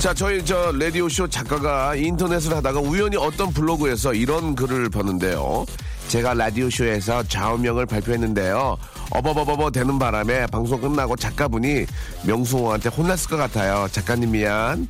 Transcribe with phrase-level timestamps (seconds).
[0.00, 5.66] 자, 저희 저 라디오쇼 작가가 인터넷을 하다가 우연히 어떤 블로그에서 이런 글을 봤는데요.
[6.06, 8.76] 제가 라디오쇼에서 좌우명을 발표했는데요.
[9.10, 11.84] 어버버버버 되는 바람에 방송 끝나고 작가분이
[12.24, 13.88] 명수호한테 혼났을 것 같아요.
[13.90, 14.86] 작가님 미안.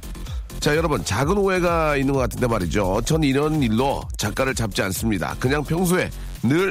[0.60, 3.00] 자, 여러분, 작은 오해가 있는 것 같은데 말이죠.
[3.06, 5.34] 전 이런 일로 작가를 잡지 않습니다.
[5.40, 6.10] 그냥 평소에
[6.42, 6.70] 늘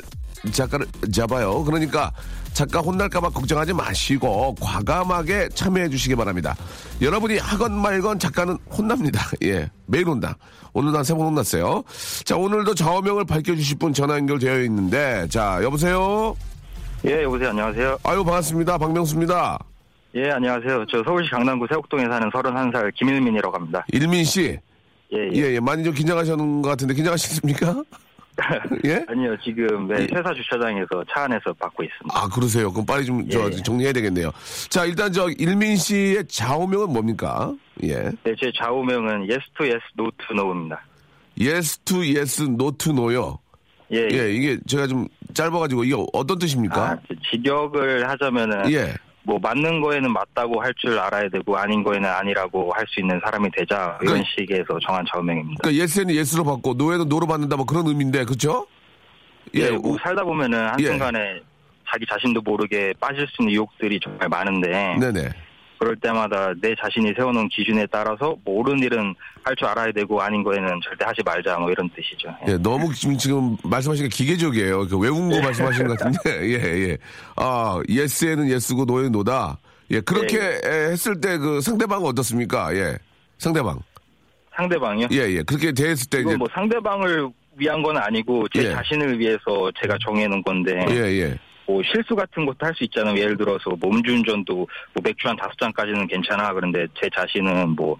[0.51, 1.63] 작가를 잡아요.
[1.63, 2.11] 그러니까
[2.57, 6.55] 작가 혼날까봐 걱정하지 마시고 과감하게 참여해 주시기 바랍니다.
[6.99, 9.21] 여러분이 하건 말건 작가는 혼납니다.
[9.45, 10.35] 예, 매일 혼다.
[10.73, 11.83] 오늘도 한세번 혼났어요.
[12.25, 16.35] 자, 오늘도 좌우명을 밝혀주실 분 전화 연결되어 있는데, 자, 여보세요?
[17.05, 17.49] 예, 여보세요.
[17.49, 17.99] 안녕하세요.
[18.01, 18.79] 아유, 반갑습니다.
[18.79, 19.59] 박명수입니다.
[20.15, 20.85] 예, 안녕하세요.
[20.89, 23.85] 저 서울시 강남구 세곡동에 사는 31살 김일민이라고 합니다.
[23.93, 24.57] 일민 씨.
[25.13, 25.53] 예, 예, 예.
[25.53, 27.83] 예, 많이 좀 긴장하셨는 것 같은데, 긴장하셨습니까?
[28.85, 29.03] 예?
[29.09, 30.15] 아니요, 지금 네, 예.
[30.15, 32.13] 회사 주차장에서 차 안에서 받고 있습니다.
[32.13, 32.71] 아, 그러세요.
[32.71, 33.51] 그럼 빨리 좀, 저, 예, 예.
[33.63, 34.31] 정리해야 되겠네요.
[34.69, 37.53] 자, 일단 저, 일민 씨의 좌우명은 뭡니까?
[37.83, 38.11] 예.
[38.23, 40.81] 네, 제 좌우명은 yes to yes, no to no입니다.
[41.39, 43.39] yes to yes, no to no요.
[43.91, 44.17] 예, 예.
[44.17, 46.91] 예, 이게 제가 좀 짧아가지고, 이게 어떤 뜻입니까?
[46.91, 48.93] 아, 저 직역을 하자면은 예.
[49.27, 53.49] 뭐 맞는 거에는 맞다고 할 줄 알아야 되고 아닌 거에는 아니라고 할 수 있는 사람이
[53.51, 55.59] 되자 이런 그- 식에서 정한 좌우명입니다.
[55.61, 58.65] 그러니까 yes는 yes로 받고 no에는 no로 받는다 뭐 그런 의미인데 그렇죠?
[59.53, 60.63] 예, 우- 뭐 살다 보면은 예.
[60.87, 61.41] 한순간에
[61.91, 65.29] 자기 자신도 모르게 빠질 수 있는 유혹들이 정말 많은데 네네.
[65.79, 70.43] 그럴 때마다 내 자신이 세워놓은 기준에 따라서 뭐 옳은 일은 할 줄 알아야 되고 아닌
[70.43, 72.29] 거에는 절대 하지 말자 뭐 이런 뜻이죠.
[72.47, 72.51] 예.
[72.53, 74.87] 예, 너무 지금, 지금 말씀하신 게 기계적이에요.
[74.87, 76.19] 그 외운 거 말씀하시는 것 같은데,
[76.51, 76.97] 예, 예.
[77.37, 79.57] 아, 예스에는 예스고 노에는 노다.
[79.91, 80.59] 예, 그렇게 네.
[80.65, 82.75] 에, 했을 때 그 상대방은 어떻습니까?
[82.75, 82.97] 예.
[83.37, 83.79] 상대방.
[84.55, 85.07] 상대방이요?
[85.11, 85.43] 예, 예.
[85.43, 86.35] 그렇게 대했을 때 이제.
[86.35, 88.71] 뭐 상대방을 위한 건 아니고 제 예.
[88.71, 91.37] 자신을 위해서 제가 정해놓은 건데 예, 예.
[91.67, 93.17] 뭐 실수 같은 것도 할 수 있잖아요.
[93.17, 96.53] 예를 들어서 뭐 음주운전도 뭐 맥주 한 다섯 잔까지는 괜찮아.
[96.53, 97.97] 그런데 제 자신은 뭐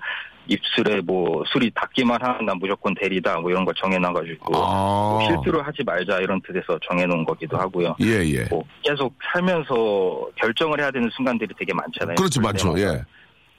[0.48, 5.18] 입술에 뭐 술이 닿기만 하면 난 무조건 대리다 뭐 이런 걸 정해놔가지고 아.
[5.20, 7.96] 뭐 실수를 하지 말자 이런 뜻에서 정해놓은 거기도 하고요.
[8.02, 8.44] 예, 예.
[8.50, 12.16] 뭐 계속 살면서 결정을 해야 되는 순간들이 되게 많잖아요.
[12.16, 12.76] 그렇죠, 많죠.
[12.76, 13.04] 때마다 예.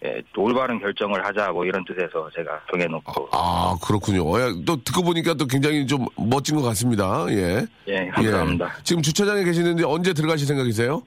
[0.05, 4.23] 예, 또 올바른 결정을 하자 뭐 이런 뜻에서 제가 정해놓고 아, 그렇군요.
[4.23, 7.27] 어, 예, 또 듣고 보니까 또 굉장히 좀 멋진 것 같습니다.
[7.31, 7.67] 예.
[7.89, 8.67] 예 감사합니다.
[8.67, 8.83] 예.
[8.85, 11.03] 지금 주차장에 계시는데 언제 들어가실 생각이세요?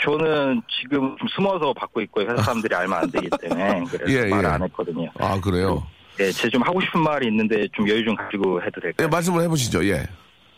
[0.00, 2.26] 저는 지금 좀 숨어서 받고 있고요.
[2.30, 4.48] 회사 사람들이 알면 안 되기 때문에 그래서 예, 말 예.
[4.48, 5.10] 안 했거든요.
[5.18, 5.84] 아, 그래요?
[6.20, 9.08] 예, 제좀 하고 싶은 말이 있는데 좀 여유 좀 가지고 해도 예, 될까요?
[9.08, 9.84] 말씀을 해보시죠.
[9.86, 10.06] 예.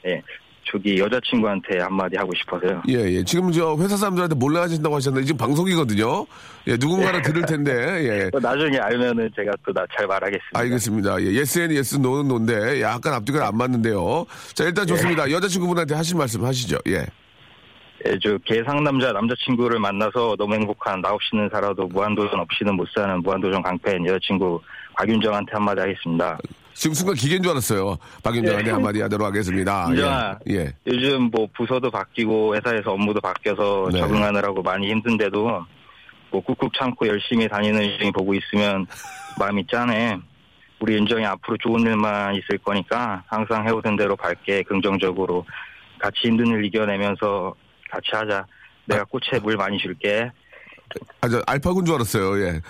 [0.05, 0.21] 예,
[0.73, 2.83] 저기 여자친구한테 한마디 하고 싶어서요.
[2.89, 3.23] 예, 예.
[3.25, 6.25] 지금 저 회사 사람들한테 몰래 하신다고 하셨는데 지금 방송이거든요.
[6.67, 7.73] 예, 누군가는 들을 텐데,
[8.25, 8.31] 예.
[8.31, 10.59] 또 나중에 알면은 제가 또 나 잘 말하겠습니다.
[10.59, 11.21] 알겠습니다.
[11.23, 14.25] 예, yes는 yes, no는 no인데 약간 앞뒤가 안 맞는데요.
[14.55, 15.31] 자, 일단 좋습니다.
[15.31, 16.79] 여자친구분한테 하실 말씀 하시죠.
[16.89, 17.05] 예.
[18.07, 23.63] 예, 저 개상남자 남자친구를 만나서 너무 행복한 나 없이는 살아도 무한도전 없이는 못 사는 무한도전
[23.63, 24.61] 강팬 여자친구
[24.97, 26.39] 곽윤정한테 한마디 하겠습니다.
[26.75, 27.97] 지금 순간 기계인 줄 알았어요.
[28.23, 28.73] 박윤정한테 예.
[28.73, 29.87] 한마디 하도록 하겠습니다.
[29.91, 30.39] 윤정아.
[30.51, 30.55] 예.
[30.55, 30.73] 예.
[30.87, 34.01] 요즘 뭐 부서도 바뀌고 회사에서 업무도 바뀌어서 네.
[34.01, 35.65] 적응하느라고 많이 힘든데도
[36.31, 38.87] 뭐 꾹꾹 참고 열심히 다니는 윤정이 보고 있으면
[39.39, 40.19] 마음이 짠해.
[40.81, 45.45] 우리 윤정이 앞으로 좋은 일만 있을 거니까 항상 해오던 대로 밝게 긍정적으로
[45.99, 47.55] 같이 힘든 일 이겨내면서
[47.91, 48.45] 같이 하자.
[48.87, 50.31] 내가 꽃에 물 많이 줄게.
[51.21, 52.45] 아, 저 알파고인 줄 알았어요.
[52.45, 52.61] 예.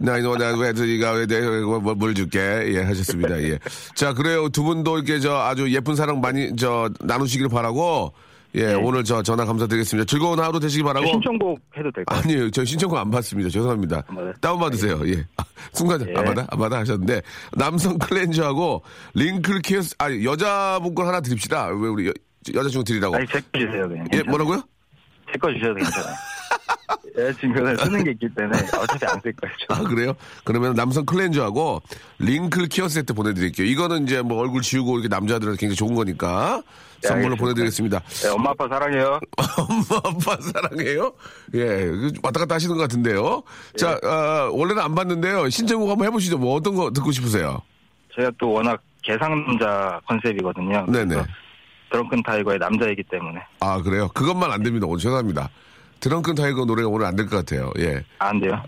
[0.00, 1.48] 나 이거 나 왜 저희가 왜 내가
[1.80, 2.38] 뭘, 뭘 줄게.
[2.74, 3.40] 예 하셨습니다.
[3.42, 3.58] 예.
[3.94, 4.48] 자 그래요.
[4.48, 8.12] 두 분도 이렇게 저 아주 예쁜 사랑 많이 저 나누시길 바라고
[8.56, 8.74] 예 네.
[8.74, 10.06] 오늘 저 전화 감사드리겠습니다.
[10.06, 11.06] 즐거운 하루 되시기 바라고.
[11.06, 12.20] 신청곡 해도 될까요?
[12.20, 12.50] 아니에요.
[12.50, 13.48] 저 신청곡 안 받습니다.
[13.48, 14.02] 죄송합니다?
[14.40, 15.00] 다운 받으세요.
[15.06, 15.24] 예.
[15.36, 16.14] 아, 순간 예.
[16.16, 16.46] 안 받아?
[16.50, 17.22] 안 받아 하셨는데
[17.56, 18.82] 남성 cleanser하고
[19.14, 21.66] wrinkle care 세 아니 여자분 걸 하나 드립시다.
[21.68, 22.12] 왜 우리 여,
[22.52, 23.14] 여자친구 드리라고.
[23.14, 24.06] 아니 제거 주세요 그냥.
[24.14, 24.62] 예 뭐라고요?
[25.32, 26.14] 제 거 주셔도 괜찮아요.
[27.16, 29.54] 여자친구는 쓰는 게 있기 때문에 어차피 안 쓸 거예요.
[29.68, 29.74] 저.
[29.74, 30.14] 아, 그래요?
[30.44, 31.82] 그러면 남성 cleanser하고
[32.18, 33.66] wrinkle care 세트 보내드릴게요.
[33.66, 36.62] 이거는 이제 뭐 얼굴 지우고 이렇게 남자들은 굉장히 좋은 거니까
[37.02, 37.40] 네, 선물로 알겠습니다.
[37.44, 38.00] 보내드리겠습니다.
[38.00, 39.20] 네, 엄마 아빠 사랑해요.
[39.68, 41.12] 엄마, 아빠 사랑해요?
[41.54, 43.42] 예, 그 왔다 갔다 하시는 것 같은데요.
[43.76, 44.08] 자, 예.
[44.08, 45.48] 아, 원래는 안 봤는데요.
[45.50, 46.38] 신청곡 한번 해보시죠.
[46.38, 47.60] 뭐 어떤 거 듣고 싶으세요?
[48.14, 50.86] 제가 또 워낙 개상남자 컨셉이거든요.
[50.88, 51.22] 네네.
[51.90, 54.08] 드렁큰 타이거의 남자이기 때문에 아, 그래요?
[54.14, 54.86] 그것만 안 됩니다.
[54.86, 55.48] 오늘 죄송합니다.
[56.00, 57.70] 드렁큰 타이거 노래가 오늘 안 될 것 같아요.
[57.78, 58.02] 예.
[58.18, 58.60] 안 돼요.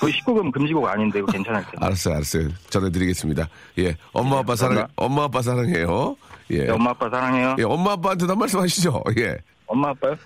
[0.00, 1.76] 그 19금 금지곡 아닌데 이거 괜찮을 텐데.
[1.80, 2.48] 알았어요, 알았어요.
[2.70, 3.48] 전해드리겠습니다.
[3.78, 3.96] 예.
[4.12, 4.86] 엄마, 아빠 사랑.
[4.96, 6.16] 엄마, 아빠 사랑해요.
[6.50, 6.64] 예.
[6.64, 7.56] 네, 엄마 아빠 사랑해요.
[7.58, 9.02] 예, 엄마, 아빠한테도 한 말씀 하시죠.
[9.18, 9.36] 예.
[9.66, 10.16] 엄마 아빠요?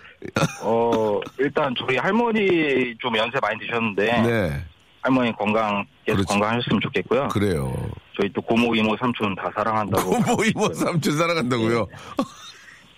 [0.62, 4.64] 어 일단 저희 할머니 좀 연세 많이 드셨는데 네.
[5.02, 6.28] 할머니 건강 계속 그렇지.
[6.28, 7.28] 건강하셨으면 좋겠고요.
[7.28, 7.74] 그래요.
[8.18, 10.10] 저희 또 고모 이모 삼촌 다 사랑한다고.
[10.12, 11.86] 고모, 이모, 삼촌 사랑한다고요?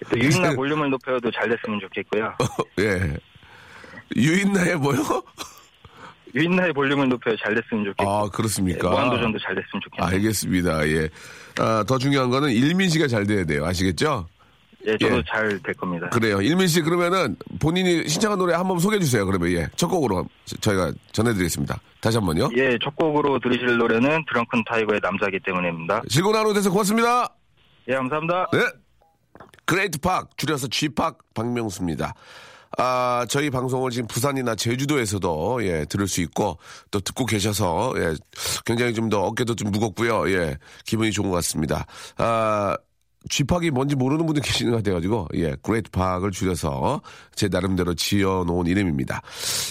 [0.09, 2.35] 또 유인나 볼륨을 높여도 잘 됐으면 좋겠고요.
[2.79, 3.17] 예.
[4.14, 5.00] 유인나의 뭐요?
[6.35, 8.11] 유인나의 볼륨을 높여도 잘 됐으면 좋겠고.
[8.11, 8.91] 아, 그렇습니까?
[8.91, 10.14] 무한도전도 잘 됐으면 좋겠네요.
[10.17, 10.88] 알겠습니다.
[10.88, 11.08] 예.
[11.58, 13.64] 아, 더 중요한 거는 일민 씨가 잘 돼야 돼요.
[13.64, 14.29] 아시겠죠?
[14.87, 15.23] 예, 저도 예.
[15.26, 16.08] 잘될 겁니다.
[16.11, 16.41] 그래요.
[16.41, 19.26] 일민 씨 그러면은 본인이 신청한 노래 한번 소개해 주세요.
[19.26, 19.69] 그러면 예.
[19.76, 20.26] 첫 곡으로
[20.61, 21.81] 저희가 전해드리겠습니다.
[22.00, 22.50] 다시 한 번요.
[22.56, 26.02] 예, 첫 곡으로 들으실 노래는 드렁큰 타이거의 남자기 때문입니다.
[26.09, 26.70] 즐거운 하루 되세요.
[26.70, 27.35] 고맙습니다.
[27.88, 28.47] 예, 감사합니다.
[28.52, 28.59] 네.
[29.65, 32.14] Great 팍, 줄여서 G팍 박명수입니다.
[32.78, 36.58] 아, 저희 방송을 지금 부산이나 제주도에서도, 예, 들을 수 있고,
[36.90, 38.14] 또 듣고 계셔서, 예,
[38.67, 40.28] 굉장히 좀 더 어깨도 좀 무겁고요.
[40.32, 41.87] 예, 기분이 좋은 것 같습니다.
[42.19, 42.76] 아,
[43.31, 47.00] G팍이 뭔지 모르는 분들 계시는 것 같아가지고, 예, Great 팍을 줄여서
[47.34, 49.23] 제 나름대로 지어놓은 이름입니다.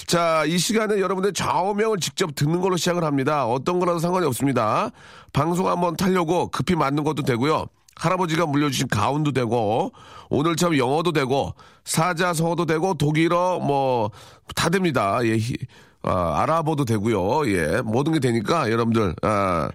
[0.08, 3.46] 자, 이 시간에 여러분들 좌우명을 직접 듣는 걸로 시작을 합니다.
[3.46, 4.90] 어떤 거라도 상관이 없습니다.
[5.32, 7.68] 방송 한번 타려고 급히 만든 것도 되고요.
[7.96, 9.92] 할아버지가 물려주신 가훈도 되고
[10.30, 11.54] 오늘처럼 영어도 되고
[11.86, 14.10] 사자성어도 되고 독일어 뭐
[14.56, 15.20] 다 됩니다.
[15.24, 15.56] 예, 히-
[16.04, 17.48] 아, 알아보도 되고요.
[17.52, 19.70] 예, 모든 게 되니까 여러분들 아,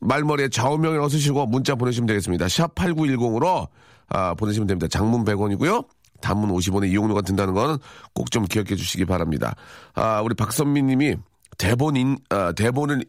[0.00, 2.48] 말머리에 좌우명이라고 쓰시고 문자 보내시면 되겠습니다.
[2.48, 3.68] 샵 8910으로
[4.08, 4.86] 아, 보내시면 됩니다.
[4.88, 5.84] 장문 100원이고요.
[6.22, 7.76] 단문 50원의 이용료가 든다는 거는
[8.14, 9.54] 꼭 좀 기억해 주시기 바랍니다.
[9.94, 11.16] 아, 우리 박선미 님이
[11.58, 13.04] 대본 인, 아, 대본을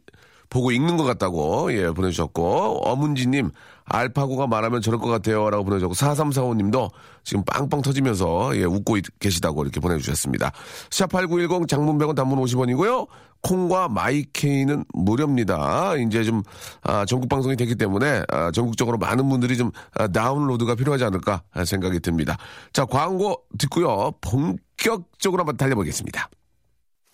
[0.50, 3.52] 보고 읽는 것 같다고 예 보내주셨고 어문지님
[3.86, 6.90] 알파고가 말하면 저럴 것 같아요 라고 보내주셨고 4345님도
[7.24, 10.52] 지금 빵빵 터지면서 예 웃고 있- 계시다고 이렇게 보내주셨습니다.
[10.90, 13.08] 샵8910 장문 100원 단문 50원이고요.
[13.44, 15.98] 콩과 마이케이는 무료입니다.
[15.98, 16.42] 이제 좀
[16.82, 22.00] 아, 전국 방송이 됐기 때문에 아, 전국적으로 많은 분들이 좀 아, 다운로드가 필요하지 않을까 생각이
[22.00, 22.38] 듭니다.
[22.74, 26.28] 자 광고 듣고요 본격적으로 한번 달려보겠습니다.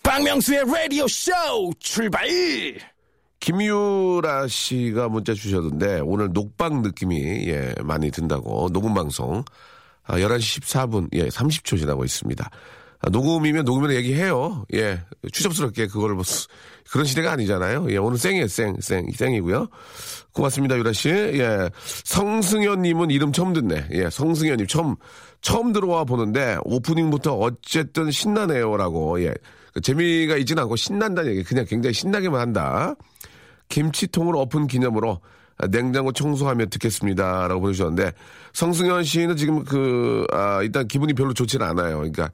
[0.04, 1.32] 박명수의 라디오 쇼
[1.80, 2.26] 출발!
[3.42, 9.44] 김유라 씨가 문자 주셨는데 오늘 녹방 느낌이 예, 많이 든다고 녹음 방송
[10.06, 12.50] 아, 11시 14분 예, 30초 지나고 있습니다.
[13.04, 14.66] 아, 녹음이면 녹음이라 얘기해요.
[14.76, 15.02] 예.
[15.32, 16.48] 추접스럽게 그거를 뭐 수-
[16.92, 17.88] 그런 시대가 아니잖아요.
[17.90, 18.48] 예, 오늘 생이에요.
[18.48, 19.68] 생, 생, 생이고요.
[20.34, 21.10] 고맙습니다, 유라 씨.
[21.10, 21.70] 예.
[22.04, 23.88] 성승현 님은 이름 처음 듣네.
[23.94, 24.96] 예, 성승현 님 처음
[25.42, 29.34] 처음 들어와 보는데 오프닝부터 어쨌든 신나네요라고 예.
[29.74, 32.94] 그 재미가 있지는 않고 신난다는 얘기 그냥 굉장히 신나게만 한다.
[33.72, 35.20] 김치통을 엎은 기념으로
[35.70, 37.48] 냉장고 청소하며 듣겠습니다.
[37.48, 38.12] 라고 보내주셨는데,
[38.54, 41.98] 성승현 씨는 지금 그, 아, 일단 기분이 별로 좋지는 않아요.
[41.98, 42.30] 그러니까,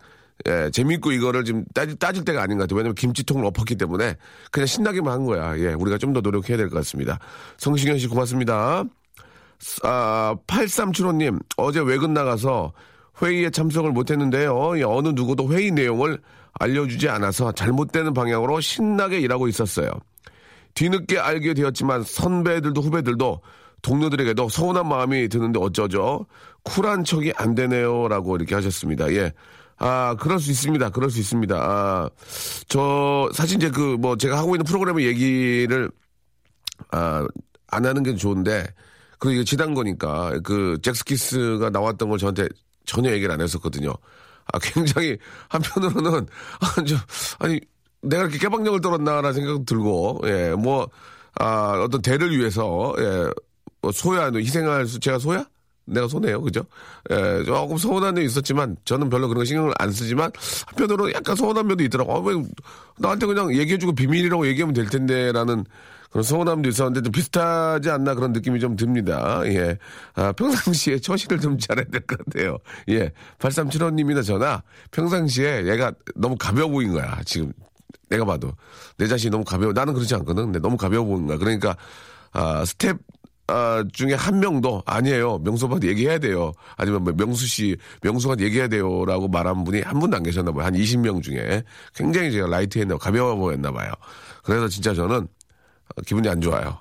[0.47, 2.77] 예, 재밌고 이거를 지금 따질, 따질 때가 아닌 것 같아요.
[2.77, 4.15] 왜냐면 김치통을 엎었기 때문에
[4.51, 5.57] 그냥 신나게만 한 거야.
[5.57, 7.19] 예, 우리가 좀 더 노력해야 될 것 같습니다.
[7.57, 8.83] 성승현 씨 고맙습니다.
[9.83, 12.71] 아, 8375님, 어제 외근 나가서
[13.21, 14.77] 회의에 참석을 못했는데요.
[14.79, 16.19] 예, 어느 누구도 회의 내용을
[16.59, 19.89] 알려주지 않아서 잘못되는 방향으로 신나게 일하고 있었어요.
[20.77, 23.41] 뒤늦게 알게 되었지만 선배들도 후배들도
[23.81, 26.27] 동료들에게도 서운한 마음이 드는데 어쩌죠?
[26.63, 29.11] 쿨한 척이 안 되네요 라고 이렇게 하셨습니다.
[29.13, 29.33] 예.
[29.79, 30.89] 아, 그럴 수 있습니다.
[30.91, 31.55] 그럴 수 있습니다.
[31.55, 32.09] 아,
[32.67, 35.89] 저, 사실 이제 그, 뭐, 제가 하고 있는 프로그램의 얘기를,
[36.91, 37.27] 아,
[37.67, 38.67] 안 하는 게 좋은데,
[39.19, 42.47] 그리고 이게 지난 거니까, 그, 잭스키스가 나왔던 걸 저한테
[42.85, 43.93] 전혀 얘기를 안 했었거든요.
[44.51, 45.17] 아, 굉장히,
[45.49, 46.25] 한편으로는,
[46.59, 46.95] 아, 저,
[47.37, 47.59] 아니,
[48.01, 50.89] 내가 이렇게 깨방정을 떨었나라는 생각도 들고, 예, 뭐,
[51.39, 53.29] 아, 어떤 대를 위해서, 예,
[53.81, 55.45] 뭐, 소야, 너 희생할 수, 제가 소야?
[55.85, 56.63] 내가 손해요, 그죠?
[57.11, 60.31] 예, 조금 서운한 점이 있었지만, 저는 별로 그런 거 신경을 안 쓰지만,
[60.67, 62.13] 한편으로 약간 서운한 면도 있더라고.
[62.13, 62.35] 아, 왜,
[62.99, 65.63] 나한테 그냥 얘기해주고 비밀이라고 얘기하면 될 텐데, 라는
[66.11, 69.41] 그런 서운함도 있었는데, 좀 비슷하지 않나 그런 느낌이 좀 듭니다.
[69.45, 69.77] 예.
[70.15, 72.57] 아, 평상시에 처신을 좀 잘해야 될 것 같아요.
[72.89, 73.11] 예.
[73.39, 77.53] 8375님이나 저나, 평상시에 얘가 너무 가벼워 보인 거야, 지금.
[78.09, 78.51] 내가 봐도.
[78.97, 79.73] 내 자신이 너무 가벼워.
[79.73, 80.45] 나는 그렇지 않거든.
[80.45, 81.37] 근데 너무 가벼워 보인 거야.
[81.37, 81.75] 그러니까,
[82.31, 82.97] 아, 스태프,
[83.47, 85.39] 아, 중에 한 명도 아니에요.
[85.39, 86.51] 명수한테 얘기해야 돼요.
[86.75, 90.65] 아니면 뭐 명수 씨, 명수한테 얘기해야 돼요라고 말한 분이 한 분도 안 계셨나 봐요.
[90.65, 91.63] 한 20명 중에
[91.95, 93.91] 굉장히 제가 light했나 가벼워 보였나 봐요.
[94.43, 95.27] 그래서 진짜 저는
[96.05, 96.77] 기분이 안 좋아요.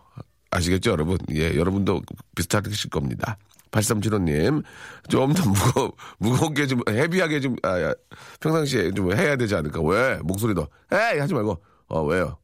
[0.50, 1.18] 아시겠죠, 여러분?
[1.32, 2.02] 예, 여러분도
[2.34, 3.36] 비슷하실 겁니다.
[3.80, 4.62] 8375님,
[5.08, 7.94] 좀 더 무거, 무겁게 좀, heavy하게 좀, 아, 야,
[8.40, 9.80] 평상시에 좀 해야 되지 않을까?
[9.82, 10.18] 왜?
[10.22, 11.18] 목소리도, 에이!
[11.18, 12.38] 하지 말고, 어, 왜요?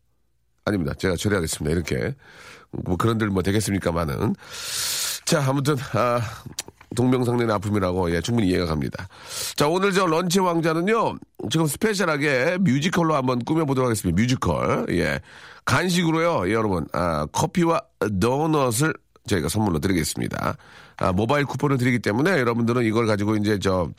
[0.65, 0.95] 아닙니다.
[0.99, 1.75] 제가 처리하겠습니다.
[1.75, 2.15] 이렇게.
[2.71, 4.35] 뭐 그런 들 뭐 되겠습니까만은.
[5.25, 6.21] 자, 아무튼, 아,
[6.95, 9.09] 동병상련의 아픔이라고, 예, 충분히 이해가 갑니다.
[9.57, 11.17] 자, 오늘 저 lunch 왕자는요,
[11.51, 14.21] 지금 special하게 뮤지컬로 한번 꾸며보도록 하겠습니다.
[14.21, 14.87] 뮤지컬.
[14.91, 15.21] 예.
[15.65, 17.81] 간식으로요, 예, 여러분, 아, 커피와
[18.21, 18.93] 도넛을
[19.27, 20.57] 저희가 선물로 드리겠습니다.
[21.03, 23.91] 아, 모바일 쿠폰을 드리기 때문에 여러분들은 이걸 가지고 이제 저,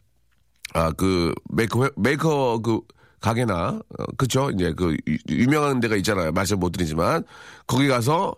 [0.74, 2.80] 아, 그, 메이커, 회- 메이커 그,
[3.20, 4.50] 가게나, 어, 그쵸?
[4.54, 6.32] 이제 그, 유- 유명한 데가 있잖아요.
[6.32, 7.24] 말씀 못 드리지만.
[7.68, 8.36] 거기 가서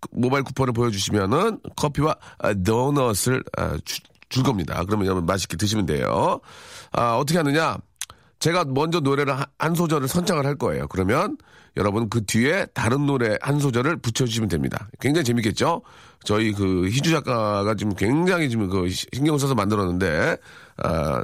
[0.00, 4.82] 그 모바일 쿠폰을 보여주시면은 커피와 아, 도넛을 아, 주- 줄 겁니다.
[4.84, 6.40] 그러면 여러분 맛있게 드시면 돼요.
[6.92, 7.78] 아, 어떻게 하느냐?
[8.40, 10.86] 제가 먼저 노래를 한- 한 소절을 선창을 할 거예요.
[10.88, 11.36] 그러면
[11.78, 14.88] 여러분 그 뒤에 다른 노래 한 소절을 붙여주시면 됩니다.
[15.00, 15.82] 굉장히 재밌겠죠?
[16.24, 20.36] 저희 그 희주 작가가 지금 굉장히 지금 그 시- 신경 써서 만들었는데,
[20.82, 21.22] 아,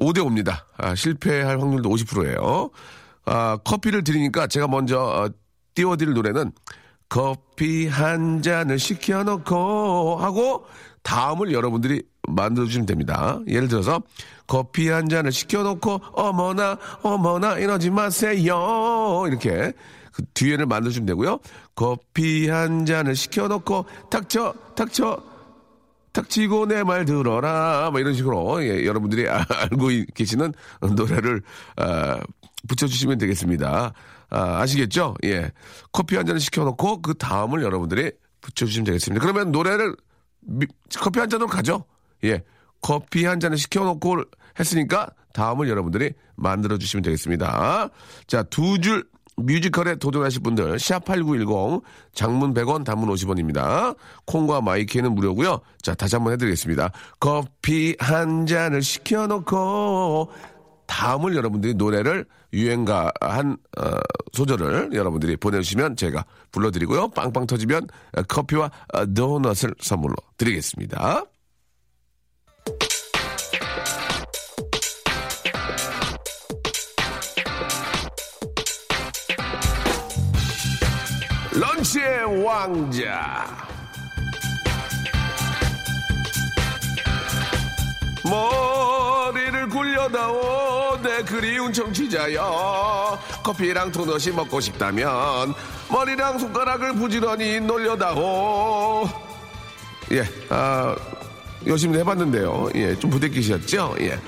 [0.00, 0.64] 5대5입니다.
[0.78, 2.70] 아, 실패할 확률도 50%예요.
[3.26, 5.28] 아, 커피를 드리니까 제가 먼저 어,
[5.74, 6.52] 띄워드릴 노래는
[7.08, 10.64] 커피 한 잔을 시켜놓고 하고
[11.02, 13.38] 다음을 여러분들이 만들어주시면 됩니다.
[13.46, 14.02] 예를 들어서
[14.46, 19.72] 커피 한 잔을 시켜놓고 어머나 어머나 이러지 마세요 이렇게
[20.12, 21.38] 그 뒤에를 만들어주면 되고요.
[21.74, 25.18] 커피 한 잔을 시켜놓고 닥쳐 닥쳐
[26.12, 30.52] 닥치고 내 말 들어라 뭐 이런 식으로 예, 여러분들이 아- 알고 이- 계시는
[30.94, 31.42] 노래를
[31.76, 32.20] 아,
[32.68, 33.92] 붙여주시면 되겠습니다.
[34.30, 35.14] 아, 아시겠죠?
[35.24, 35.50] 예.
[35.92, 38.12] 커피 한 잔을 시켜놓고 그 다음을 여러분들이
[38.42, 39.20] 붙여주시면 되겠습니다.
[39.20, 39.96] 그러면 노래를
[40.42, 40.66] 미-
[41.00, 41.84] 커피 한 잔으로 가죠.
[42.24, 42.42] 예.
[42.80, 44.22] 커피 한 잔을 시켜놓고
[44.58, 47.88] 했으니까 다음을 여러분들이 만들어 주시면 되겠습니다.
[48.26, 49.04] 자, 두 줄
[49.36, 51.82] 뮤지컬에 도전하실 분들 샵8910
[52.14, 53.96] 장문 100원 단문 50원입니다.
[54.26, 55.60] 콩과 마이케이는 무료고요.
[55.82, 56.90] 자, 다시 한번 해 드리겠습니다.
[57.18, 60.30] 커피 한 잔을 시켜 놓고
[60.86, 63.96] 다음을 여러분들이 노래를 유행가 한 어,
[64.32, 67.08] 소절을 여러분들이 보내주시면 제가 불러드리고요.
[67.08, 71.24] 빵빵 터지면 어, 커피와 어, 도넛을 선물로 드리겠습니다.
[81.54, 83.46] 런치의 왕자.
[88.24, 95.54] 머리를 굴려다오 내 그리운 청취자여 커피랑 도넛이 먹고 싶다면
[95.90, 99.06] 머리랑 손가락을 부지런히 놀려다오
[100.12, 100.96] 예, 아,
[101.66, 102.70] 열심히 해봤는데요.
[102.74, 103.94] 예, 좀 부대끼셨죠?
[104.00, 104.18] 예.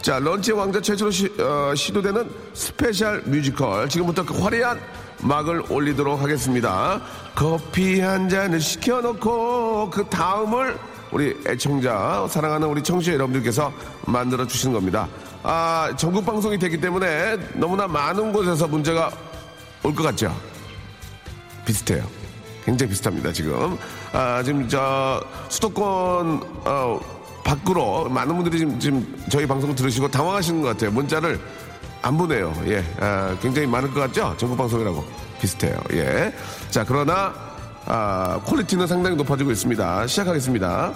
[0.00, 3.88] 자, 런치 왕자 최초로 시, 어, 시도되는 special 뮤지컬.
[3.88, 4.80] 지금부터 그 화려한
[5.26, 7.00] 막을 올리도록 하겠습니다.
[7.34, 10.78] 커피 한 잔을 시켜놓고 그 다음을
[11.10, 13.72] 우리 애청자, 사랑하는 우리 청취자 여러분들께서
[14.06, 15.08] 만들어 주시는 겁니다.
[15.42, 19.10] 아, 전국 방송이 되기 때문에 너무나 많은 곳에서 문제가
[19.82, 20.34] 올 것 같죠?
[21.64, 22.04] 비슷해요.
[22.64, 23.78] 굉장히 비슷합니다, 지금.
[24.12, 27.00] 아, 지금 저 수도권, 어,
[27.44, 30.90] 밖으로 많은 분들이 지금, 지금 저희 방송 들으시고 당황하시는 것 같아요.
[30.90, 31.38] 문자를
[32.06, 32.54] 안 보내요.
[32.66, 32.84] 예.
[33.00, 34.32] 아, 굉장히 많을 것 같죠?
[34.36, 35.04] 전국 방송이라고.
[35.40, 35.76] 비슷해요.
[35.92, 36.32] 예.
[36.70, 37.34] 자, 그러나,
[37.84, 40.06] 아, 퀄리티는 상당히 높아지고 있습니다.
[40.06, 40.94] 시작하겠습니다.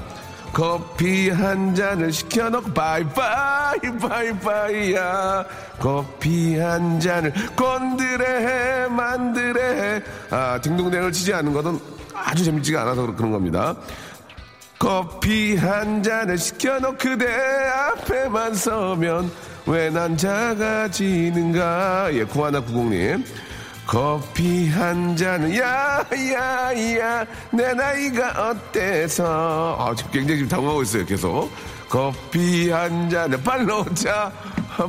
[0.52, 5.45] 커피 한 잔을 시켜놓고 바이바이 바이바이야
[5.79, 11.79] 커피 한 잔을 건드레 만드레 아 딩동댕을 치지 않는 것은
[12.12, 13.76] 아주 재밌지가 않아서 그런 겁니다
[14.76, 19.31] 커피 한 잔을 시켜놓고 그대 앞에만 서면
[19.71, 22.09] 왜 난 작아지는가?
[22.12, 23.25] 예 구하나 구공님.
[23.87, 29.77] 커피 한 잔은 야야 야 내 나이가 어때서?
[29.79, 31.50] 아 지금 굉장히 지금 당황하고 있어요 계속.
[31.89, 34.33] 커피 한 잔을 발로차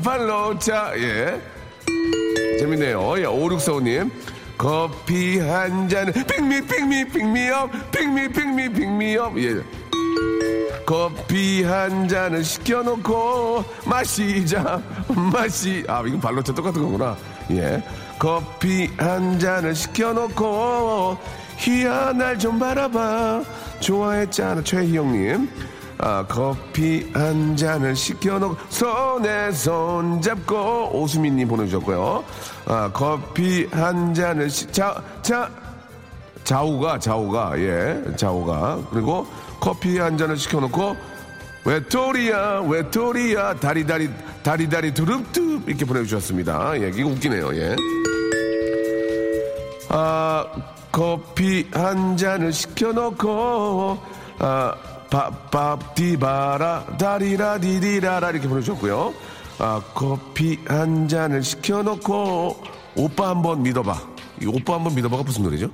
[0.04, 1.40] 발로차 예.
[2.60, 3.20] 재밌네요.
[3.20, 4.12] 예 5645님.
[4.58, 9.62] 커피 한 잔을 핑미 핑미 핑미업 핑미 핑미 핑미업 예
[10.86, 14.82] 커피 한 잔을 시켜놓고 마시자
[15.32, 15.84] 마시.
[15.88, 17.16] 아 이건 발로차 똑같은 거구나.
[17.52, 17.84] 예.
[18.20, 21.18] 커피 한 잔을 시켜놓고
[21.58, 23.44] 희한할 좀 바라봐.
[23.80, 25.50] 좋아했잖아 최희영님.
[25.98, 32.24] 아 커피 한 잔을 시켜놓고 손에 손 잡고 오수민님 보내주셨고요.
[32.66, 35.50] 아 커피 한 잔을 시, 자, 자
[36.44, 38.80] 좌우가, 좌우가, 예, 좌우가.
[38.92, 39.28] 그리고
[39.62, 40.98] 커피 한 잔을 시켜놓고,
[41.64, 44.10] 외톨이야, 외톨이야, 다리다리,
[44.44, 46.82] 다리다리 두릅두릅 이렇게 보내주셨습니다.
[46.82, 47.76] 예, 이거 웃기네요, 예.
[49.90, 50.46] 아,
[50.92, 54.00] 커피 한 잔을 시켜놓고,
[54.40, 54.76] 아,
[55.12, 59.14] 밥, 밥, 디바라, 다리라, 디디라라, 이렇게 보내주셨고요.
[59.60, 62.64] 아, 커피 한 잔을 시켜놓고,
[62.96, 63.96] 오빠 한번 믿어봐.
[64.42, 65.70] 이 오빠 한번 믿어봐가 무슨 노래죠?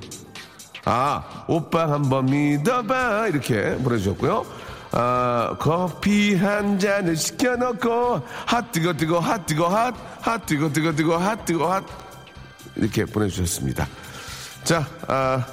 [0.89, 3.27] 아, 오빠 한번 믿어봐.
[3.27, 4.45] 이렇게 보내주셨고요.
[4.93, 11.17] 아, 커피 한 잔을 시켜놓고, 핫, 뜨거, 뜨거, 핫, 뜨거, 핫, 핫, 뜨거, 뜨거, 뜨거,
[11.17, 11.83] 핫, 뜨거, 핫.
[12.77, 13.85] 이렇게 보내주셨습니다.
[14.63, 15.45] 자, 아,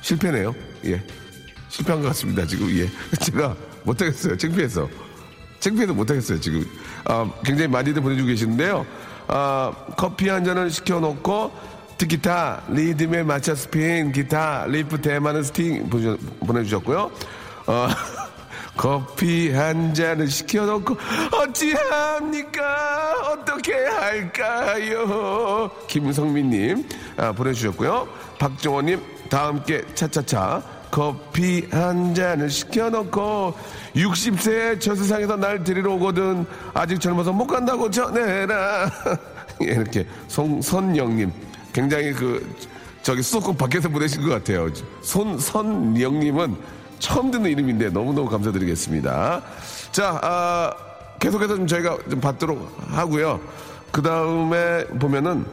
[0.00, 0.54] 실패네요.
[0.86, 1.02] 예.
[1.68, 2.70] 실패한 것 같습니다, 지금.
[2.70, 2.88] 예.
[3.20, 4.38] 제가 못하겠어요.
[4.38, 4.88] 창피해서.
[5.60, 6.64] 창피해서 못하겠어요, 지금.
[7.04, 8.86] 아, 굉장히 많이들 보내주고 계시는데요.
[9.28, 11.52] 아, 커피 한 잔을 시켜놓고,
[12.06, 17.10] 기타, 리듬에 맞춰 스핀, 기타, 리프 대만은 스팅 보내주- 보내주셨고요.
[17.66, 17.88] 어,
[18.76, 20.96] 커피 한 잔을 시켜놓고,
[21.32, 22.62] 어찌합니까?
[23.32, 25.70] 어떻게 할까요?
[25.88, 28.08] 김성민님, 아, 보내주셨고요.
[28.38, 30.62] 박정호님, 다 함께 차차차.
[30.90, 33.54] 커피 한 잔을 시켜놓고
[33.96, 36.44] 60세에 저 세상에서 날 데리러 오거든
[36.74, 38.90] 아직 젊어서 못 간다고 전해라
[39.62, 41.32] 예, 이렇게 송선영님
[41.72, 42.54] 굉장히 그
[43.02, 44.68] 저기 수도권 밖에서 보내신 것 같아요
[45.02, 46.56] 손선영님은
[46.98, 49.42] 처음 듣는 이름인데 너무너무 감사드리겠습니다
[49.90, 50.72] 자 아,
[51.18, 53.40] 계속해서 좀 저희가 좀 받도록 하고요
[53.90, 55.44] 그 다음에 보면은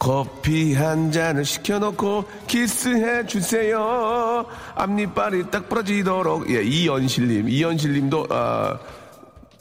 [0.00, 4.46] 커피 한 잔을 시켜놓고 키스해 주세요.
[4.74, 6.50] 앞니빨이 딱 부러지도록.
[6.50, 8.78] 예, 이연실님, 이연실님도 아,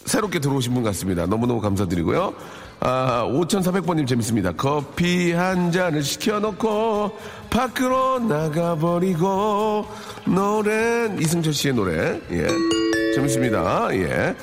[0.06, 1.26] 새롭게 들어오신 분 같습니다.
[1.26, 2.34] 너무너무 감사드리고요.
[2.82, 4.54] 아, 5400번님 재밌습니다.
[4.54, 7.18] 커피 한 잔을 시켜놓고
[7.50, 9.86] 밖으로 나가버리고
[10.26, 12.22] 노래 이승철 씨의 노래.
[12.32, 12.48] 예.
[13.16, 13.90] 재밌습니다.
[13.94, 14.36] 예.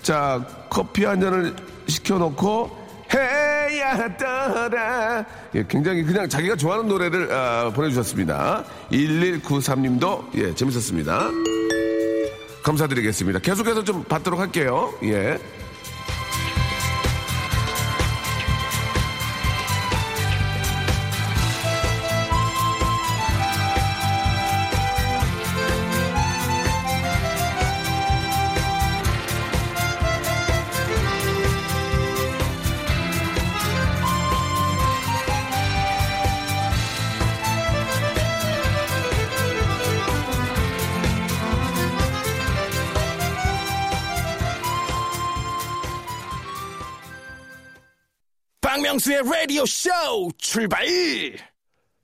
[0.00, 1.54] 자, 커피 한 잔을
[1.86, 2.82] 시켜놓고
[3.12, 5.26] 해야 떠라.
[5.54, 8.64] 예, 굉장히 그냥 자기가 좋아하는 노래를 아, 보내주셨습니다.
[8.90, 11.28] 1193님도 예, 재밌었습니다.
[12.62, 13.40] 감사드리겠습니다.
[13.40, 14.94] 계속해서 좀 받도록 할게요.
[15.02, 15.38] 예.
[49.22, 49.90] 박명수의 라디오 쇼
[50.38, 51.51] 출발!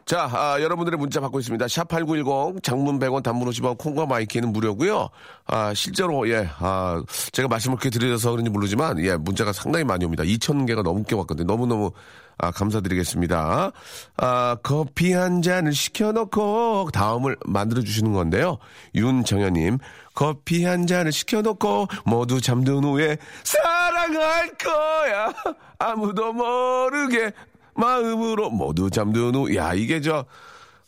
[0.08, 1.66] 자, 아, 여러분들의 문자 받고 있습니다.
[1.66, 5.10] 샵8910 장문 100원 단문 50원 콩과 마이케이는 무료고요.
[5.44, 6.48] 아, 실제로 예.
[6.60, 10.24] 아, 제가 말씀을 그렇게 드려서 그런지 모르지만 예, 문자가 상당히 많이 옵니다.
[10.24, 11.46] 2,000개가 넘게 왔거든요.
[11.46, 11.90] 너무너무
[12.38, 13.72] 아, 감사드리겠습니다.
[14.16, 18.56] 아, 커피 한 잔을 시켜놓고 다음을 만들어 주시는 건데요.
[18.94, 19.76] 윤정현님,
[20.14, 25.34] 커피 한 잔을 시켜놓고 모두 잠든 후에 사랑할 거야.
[25.78, 27.32] 아무도 모르게
[27.78, 29.54] 마음으로 모두 잠든 후.
[29.56, 30.24] 야, 이게 저,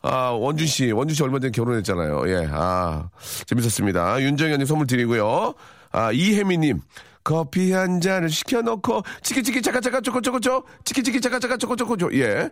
[0.03, 2.29] 아, 원준 씨, 원준 씨 얼마 전에 결혼했잖아요.
[2.29, 3.09] 예, 아,
[3.47, 4.21] 재밌었습니다.
[4.21, 5.55] 윤정현님 선물 드리고요.
[5.93, 6.81] 아, 이혜미님,
[7.23, 12.51] 커피 한 잔을 시켜놓고, 치키치키 차카차카 쪼꼬쪼꼬쪼, 치키치키 차카차카 쪼꼬쪼꼬쪼, 예.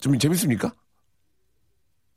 [0.00, 0.72] 좀 재밌습니까?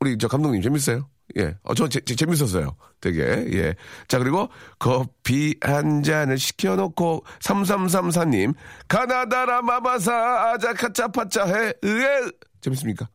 [0.06, 1.08] 우리 저 감독님 재밌어요?
[1.36, 1.54] 예.
[1.64, 2.76] 어, 저 재, 재- 재밌었어요.
[3.00, 3.22] 되게.
[3.52, 3.74] 예.
[4.08, 8.54] 자, 그리고 커피 한 잔을 시켜놓고 3334님
[8.88, 13.08] 가나다라 마바사 아자카차파차 해 으에 재밌습니까?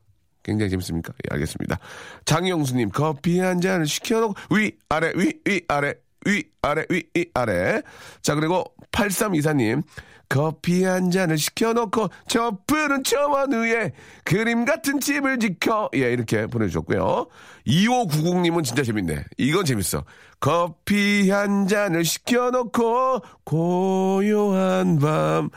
[0.44, 1.14] 굉장히 재밌습니까?
[1.26, 1.80] 예, 알겠습니다.
[2.26, 5.94] 장영수님 커피 한 잔을 시켜놓고 위 아래 위 위 아래
[6.26, 7.82] 위 아래 위 위 아래
[8.22, 9.84] 자 그리고 8324님
[10.32, 13.92] 커피 한 잔을 시켜놓고 저 푸른 초원 위에
[14.24, 15.90] 그림 같은 집을 지켜.
[15.94, 17.28] 예 이렇게 보내주셨고요
[17.68, 19.26] 2590님은 진짜 재밌네.
[19.38, 20.04] 이건 재밌어.
[20.40, 25.52] 커피 한 잔을 시켜놓고 고요한 밤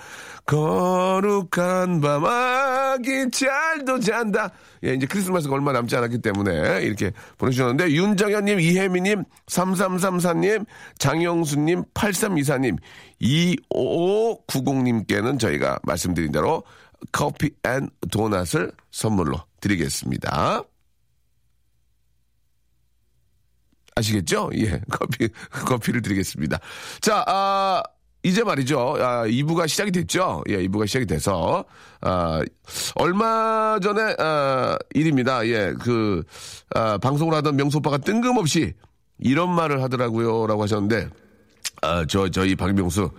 [0.44, 4.50] 거룩한 밤 아기 잘도 잔다.
[4.84, 10.66] 예 이제 크리스마스가 얼마 남지 않았기 때문에 이렇게 보내주셨는데 윤정현님 이혜미님 3334님
[10.98, 12.76] 장영수님 8324님
[13.22, 16.62] 2590님께는 저희가 말씀드린 대로
[17.10, 20.64] 커피 and 도넛을 선물로 드리겠습니다.
[23.94, 24.50] 아시겠죠?
[24.54, 26.58] 예, 커피, 커피를 드리겠습니다.
[27.00, 27.82] 자, 아,
[28.22, 28.96] 이제 말이죠.
[28.98, 30.42] 아, 2부가 시작이 됐죠.
[30.48, 31.64] 예, 2부가 시작이 돼서,
[32.00, 32.42] 아,
[32.96, 35.46] 얼마 전에, 아, 일입니다.
[35.46, 36.22] 예, 그,
[36.74, 38.72] 아, 방송을 하던 명수 오빠가 뜬금없이
[39.18, 40.46] 이런 말을 하더라고요.
[40.46, 41.08] 라고 하셨는데,
[41.82, 43.10] 아, 저, 저희 박명수,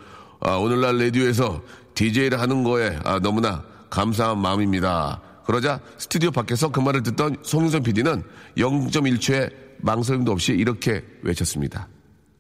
[0.42, 1.62] 아, 오늘날 라디오에서
[1.94, 5.22] DJ를 하는 거에, 아, 너무나 감사한 마음입니다.
[5.46, 8.24] 그러자 스튜디오 밖에서 그 말을 듣던 송윤선 PD는
[8.58, 11.88] 0.1초의 망설임도 없이 이렇게 외쳤습니다.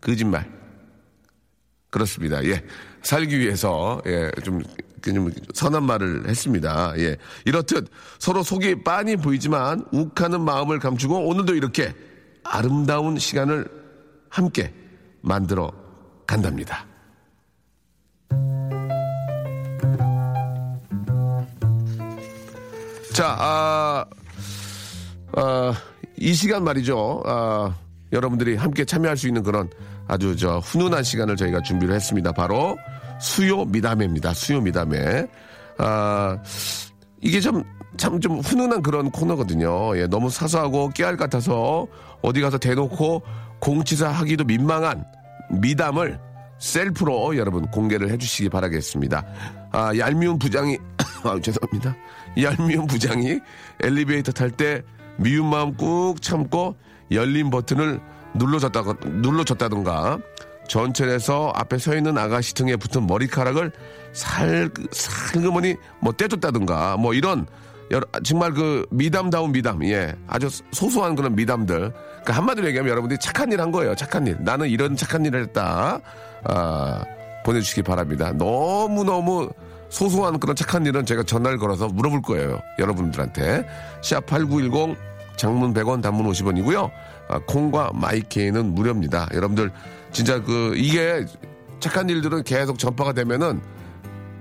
[0.02, 0.50] 거짓말.
[1.90, 2.44] 그렇습니다.
[2.46, 2.64] 예.
[3.02, 4.62] 살기 위해서, 예, 좀,
[5.02, 6.94] 좀 선한 말을 했습니다.
[6.98, 7.16] 예.
[7.46, 11.94] 이렇듯 서로 속이 빤히 보이지만 욱하는 마음을 감추고 오늘도 이렇게
[12.44, 13.68] 아름다운 시간을
[14.30, 14.74] 함께
[15.22, 15.72] 만들어
[16.28, 16.86] 간답니다.
[23.14, 24.06] 자, 아,
[25.38, 25.74] 아,
[26.18, 27.24] 이 시간 말이죠.
[27.26, 27.76] 아,
[28.12, 29.70] 여러분들이 함께 참여할 수 있는 그런
[30.08, 32.32] 아주 저 훈훈한 시간을 저희가 준비를 했습니다.
[32.32, 32.78] 바로
[33.20, 34.34] 수요 미담회입니다.
[34.34, 35.28] 수요 미담회.
[35.78, 36.38] 아,
[37.22, 37.64] 이게 좀,
[37.98, 39.98] 참좀 훈훈한 그런 코너거든요.
[39.98, 41.88] 예, 너무 사소하고 깨알 같아서
[42.22, 43.24] 어디 가서 대놓고
[43.60, 45.06] 공치사 하기도 민망한
[45.50, 46.20] 미담을
[46.60, 49.26] 셀프로 여러분 공개를 해주시기 바라겠습니다.
[49.72, 50.78] 아, 얄미운 부장이,
[51.24, 51.96] 아, 죄송합니다.
[52.42, 53.40] 얄미운 부장이
[53.82, 54.82] 엘리베이터 탈 때
[55.18, 56.76] 미운 마음 꾹 참고
[57.12, 58.00] 열린 버튼을
[58.36, 60.20] 눌러줬다가, 눌러줬다던가
[60.68, 63.72] 전철에서 앞에 서 있는 아가씨 등에 붙은 머리카락을
[64.14, 67.46] 살, 살그머니 뭐 떼줬다든가 뭐 이런
[68.24, 70.16] 정말 그 미담다운 미담, 예.
[70.28, 71.92] 아주 소소한 그런 미담들.
[71.92, 73.94] 그러니까 한마디로 얘기하면 여러분들이 착한 일 한 거예요.
[73.96, 74.38] 착한 일.
[74.40, 76.00] 나는 이런 착한 일을 했다.
[76.46, 77.04] 아,
[77.46, 78.32] 보내주시기 바랍니다.
[78.34, 79.50] 너무너무
[79.96, 82.60] 소소한 그런 착한 일은 제가 전화를 걸어서 물어볼 거예요.
[82.80, 83.66] 여러분들한테.
[84.02, 84.98] 샵8910
[85.38, 86.92] 장문 100원 단문 50원이고요.
[87.30, 89.30] 아, 콩과 마이케이는 무료입니다.
[89.34, 89.72] 여러분들
[90.12, 91.26] 진짜 그 이게
[91.80, 93.62] 착한 일들은 계속 전파가 되면은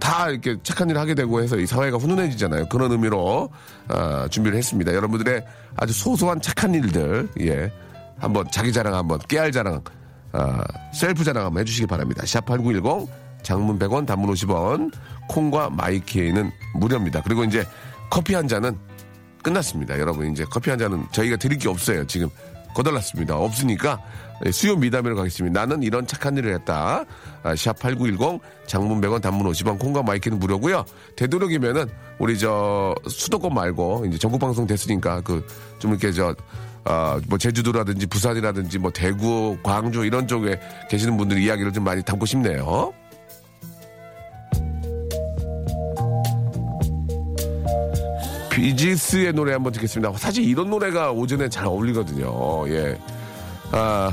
[0.00, 2.68] 다 이렇게 착한 일을 하게 되고 해서 이 사회가 훈훈해지잖아요.
[2.68, 3.48] 그런 의미로
[3.86, 4.92] 아, 준비를 했습니다.
[4.92, 5.44] 여러분들의
[5.76, 7.70] 아주 소소한 착한 일들 예
[8.18, 9.82] 한번 자기 자랑 한번 깨알 자랑
[10.32, 12.24] 아, 셀프 자랑 한번 해주시기 바랍니다.
[12.24, 14.92] 샵8910 장문 100원 단문 50원
[15.28, 17.22] 콩과 마이케이는 무료입니다.
[17.22, 17.64] 그리고 이제
[18.11, 18.76] 커피 한 잔은
[19.42, 19.98] 끝났습니다.
[20.00, 22.04] 여러분 이제 커피 한 잔은 저희가 드릴 게 없어요.
[22.07, 22.28] 지금
[22.74, 23.37] 거덜났습니다.
[23.37, 24.00] 없으니까
[24.52, 25.61] 수요 미담으로 가겠습니다.
[25.61, 27.04] 나는 이런 착한 일을 했다.
[27.44, 30.85] 아, 샵8910 장문 100원 단문 50원 콩과 마이케이는 무료고요.
[31.14, 31.87] 되도록이면은
[32.18, 35.46] 우리 저 수도권 말고 이제 전국 방송 됐으니까 그
[35.85, 36.35] 좀 이렇게 저
[36.87, 40.59] 아, 뭐 제주도라든지 부산이라든지 뭐 대구, 광주 이런 쪽에
[40.90, 42.92] 계시는 분들 이야기를 좀 많이 담고 싶네요.
[48.54, 50.12] 비지스의 노래 한번 듣겠습니다.
[50.16, 52.68] 사실 이런 노래가 오전에 잘 어울리거든요.
[52.68, 52.96] 예.
[53.72, 54.12] 아,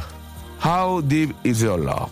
[0.65, 2.11] How Deep Is Your Love?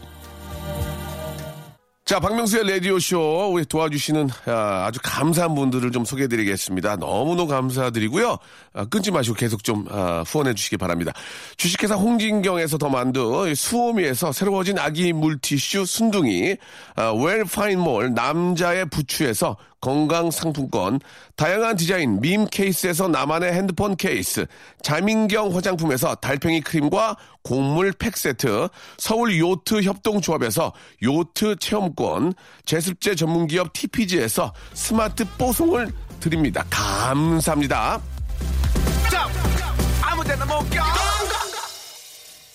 [2.06, 6.96] 자, 박명수의 라디오쇼, 우리 도와주시는 아, 아주 감사한 분들을 좀 소개해드리겠습니다.
[6.96, 8.38] 너무너무 감사드리고요.
[8.74, 11.14] 아, 끊지 마시고 계속 좀 아, 후원해 주시기 바랍니다.
[11.58, 16.58] 주식회사 홍진경에서 더 만두, 수오미에서 새로워진 아기 물티슈 순둥이,
[16.96, 21.00] 아, 웰파인몰 남자의 부추에서 건강 상품권,
[21.36, 24.46] 다양한 디자인 밈 케이스에서 나만의 핸드폰 케이스,
[24.82, 32.34] 자민경 화장품에서 달팽이 크림과 곡물 팩 세트, 서울 요트 협동조합에서 요트 체험권,
[32.66, 36.66] 제습제 전문기업 TPG에서 스마트 뽀송을 드립니다.
[36.70, 38.02] 감사합니다.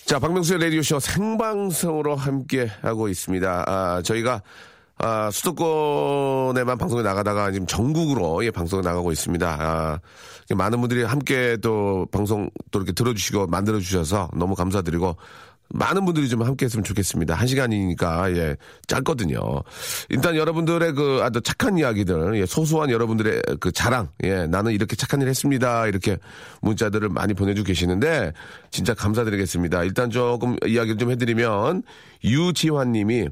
[0.05, 3.65] 자, 박명수의 라디오쇼 생방송으로 함께 하고 있습니다.
[3.67, 4.43] 아, 저희가
[4.99, 9.57] 아, 수도권에만 방송에 나가다가 지금 전국으로 예, 방송에 나가고 있습니다.
[9.61, 10.01] 아,
[10.55, 15.17] 많은 분들이 함께 또 방송 또 이렇게 들어주시고 만들어주셔서 너무 감사드리고
[15.71, 17.35] 많은 분들이 좀 함께 했으면 좋겠습니다.
[17.35, 19.41] 한 시간이니까, 예, 짧거든요.
[20.11, 25.23] 일단 여러분들의 그 아주 착한 이야기들, 예, 소소한 여러분들의 그 자랑, 예, 나는 이렇게 착한
[25.23, 25.87] 일 했습니다.
[25.87, 26.19] 이렇게
[26.61, 28.33] 문자들을 많이 보내주고 계시는데,
[28.71, 29.85] 진짜 감사드리겠습니다.
[29.85, 31.83] 일단 조금 이야기를 좀 해드리면,
[32.23, 33.29] 유지환 님이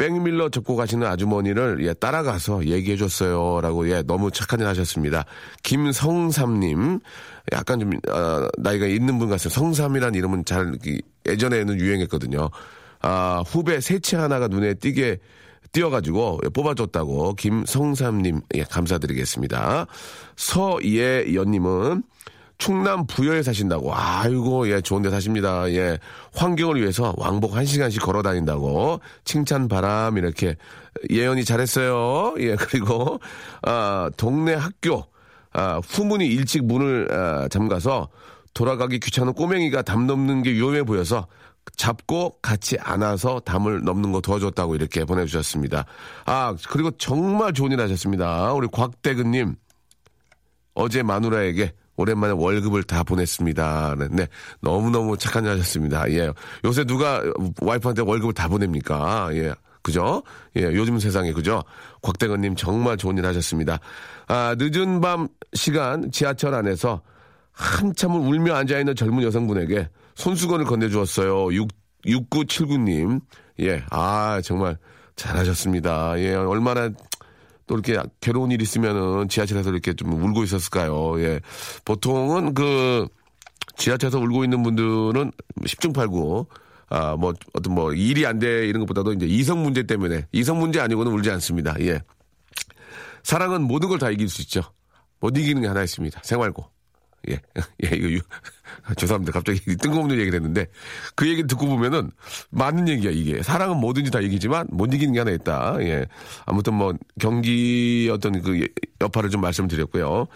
[0.00, 3.60] 백밀러 접고 가시는 아주머니를 예, 따라가서 얘기해 줬어요.
[3.60, 5.26] 라고 예, 너무 착한 일 하셨습니다.
[5.62, 7.00] 김성삼님,
[7.52, 9.50] 약간 좀, 어, 나이가 있는 분 같아요.
[9.50, 12.48] 성삼이라는 이름은 잘, 이, 예전에는 유행했거든요.
[13.02, 15.18] 아, 후배 세치 하나가 눈에 띄게
[15.72, 19.86] 띄어가지고 뽑아줬다고 김성삼님, 예, 감사드리겠습니다.
[20.34, 22.04] 서예연님은
[22.60, 23.92] 충남 부여에 사신다고.
[23.92, 25.68] 아이고, 예, 좋은 데 사십니다.
[25.72, 25.98] 예.
[26.34, 29.00] 환경을 위해서 왕복 한 시간씩 걸어 다닌다고.
[29.24, 30.54] 칭찬 바람, 이렇게.
[31.08, 32.34] 예언이 잘했어요.
[32.38, 33.18] 예, 그리고,
[33.62, 35.06] 아, 동네 학교,
[35.54, 38.10] 아, 후문이 일찍 문을, 아, 잠가서
[38.52, 41.26] 돌아가기 귀찮은 꼬맹이가 담 넘는 게 위험해 보여서
[41.76, 45.86] 잡고 같이 안아서 담을 넘는 거 도와줬다고 이렇게 보내주셨습니다.
[46.26, 48.52] 아, 그리고 정말 좋은 일 하셨습니다.
[48.52, 49.54] 우리 곽대근님,
[50.74, 53.96] 어제 마누라에게 오랜만에 월급을 다 보냈습니다.
[53.98, 54.26] 네, 네.
[54.60, 56.10] 너무너무 착한 일 하셨습니다.
[56.12, 56.32] 예.
[56.64, 57.22] 요새 누가
[57.60, 59.28] 와이프한테 월급을 다 보냅니까?
[59.32, 59.54] 예.
[59.82, 60.22] 그죠?
[60.56, 61.62] 예, 요즘 세상에, 그죠?
[62.02, 63.78] 곽대건님 정말 좋은 일 하셨습니다.
[64.28, 67.00] 아, 늦은 밤 시간 지하철 안에서
[67.52, 71.54] 한참을 울며 앉아있는 젊은 여성분에게 손수건을 건네주었어요.
[71.54, 71.68] 6,
[72.04, 73.20] 6979님.
[73.60, 74.76] 예, 아, 정말
[75.16, 76.18] 잘하셨습니다.
[76.18, 76.90] 예, 얼마나
[77.70, 81.22] 또 이렇게 괴로운 일 있으면은 지하철에서 이렇게 좀 울고 있었을까요?
[81.22, 81.40] 예.
[81.84, 83.06] 보통은 그
[83.76, 85.30] 지하철에서 울고 있는 분들은
[85.62, 86.46] 10중 8구
[86.92, 90.80] 아, 뭐, 어떤 뭐, 일이 안 돼, 이런 것보다도 이제 이성 문제 때문에, 이성 문제
[90.80, 91.76] 아니고는 울지 않습니다.
[91.78, 92.00] 예.
[93.22, 94.62] 사랑은 모든 걸 다 이길 수 있죠.
[95.20, 96.20] 못 이기는 게 하나 있습니다.
[96.24, 96.68] 생활고.
[97.28, 97.40] 예.
[97.84, 98.20] 예, 이거, 유,
[98.96, 99.32] 죄송합니다.
[99.32, 100.66] 갑자기 뜬금없는 얘기를 했는데,
[101.14, 102.10] 그 얘기 듣고 보면은,
[102.50, 103.42] 맞는 얘기야, 이게.
[103.42, 105.76] 사랑은 뭐든지 다 이기지만, 못 이기는 게 하나 있다.
[105.80, 106.06] 예.
[106.46, 108.66] 아무튼 뭐, 경기 어떤 그
[109.00, 110.26] 여파를 좀 말씀드렸고요.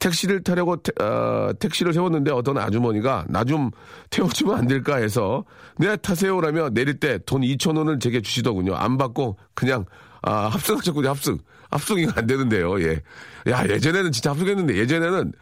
[0.00, 3.70] 택시를 타려고, 태, 어, 택시를 세웠는데 어떤 아주머니가, 나 좀
[4.10, 5.44] 태워주면 안 될까 해서,
[5.78, 8.74] 네, 타세요라며 내릴 때 돈 2,000원을 제게 주시더군요.
[8.74, 9.84] 안 받고, 그냥,
[10.22, 11.38] 아, 합승하셨군요, 합승.
[11.70, 13.02] 합승이 안 되는데요, 예.
[13.48, 15.32] 야, 예전에는 진짜 합승했는데, 예전에는,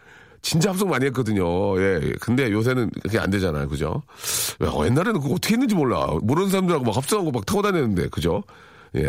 [0.42, 1.80] 진짜 합성 많이 했거든요.
[1.80, 2.12] 예.
[2.20, 3.68] 근데 요새는 그게 안 되잖아요.
[3.68, 4.02] 그죠?
[4.62, 6.06] 야, 옛날에는 그거 어떻게 했는지 몰라.
[6.20, 8.08] 모르는 사람들하고 막 합성하고 막 타고 다녔는데.
[8.08, 8.42] 그죠?
[8.96, 9.08] 예.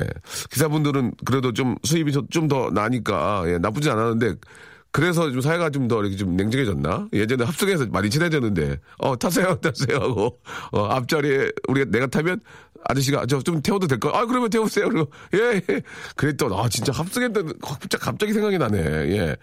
[0.52, 4.36] 기사분들은 그래도 좀 수입이 좀 더 나니까, 예, 나쁘지 않았는데,
[4.92, 7.08] 그래서 좀 사회가 좀 더 이렇게 좀 냉정해졌나?
[7.14, 10.40] 예전에 합성해서 많이 친해졌는데, 어, 타세요, 타세요 하고,
[10.72, 12.40] 어, 앞자리에 우리가 내가 타면
[12.86, 14.10] 아저씨가 저 좀 태워도 될까?
[14.14, 14.90] 아, 그러면 태우세요.
[14.90, 15.82] 그리고, 예, 예.
[16.16, 18.78] 그랬더니, 아, 진짜 합성했던, 갑자기, 갑자기 생각이 나네.
[18.80, 19.36] 예.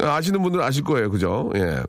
[0.00, 1.10] 아시는 분들은 아실 거예요.
[1.10, 1.50] 그죠?
[1.56, 1.82] 예.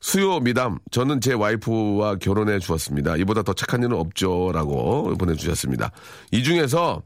[0.00, 0.78] 수요 미담.
[0.90, 3.16] 저는 제 와이프와 결혼해 주었습니다.
[3.16, 4.52] 이보다 더 착한 일은 없죠.
[4.52, 5.90] 라고 보내주셨습니다.
[6.30, 7.02] 이 중에서,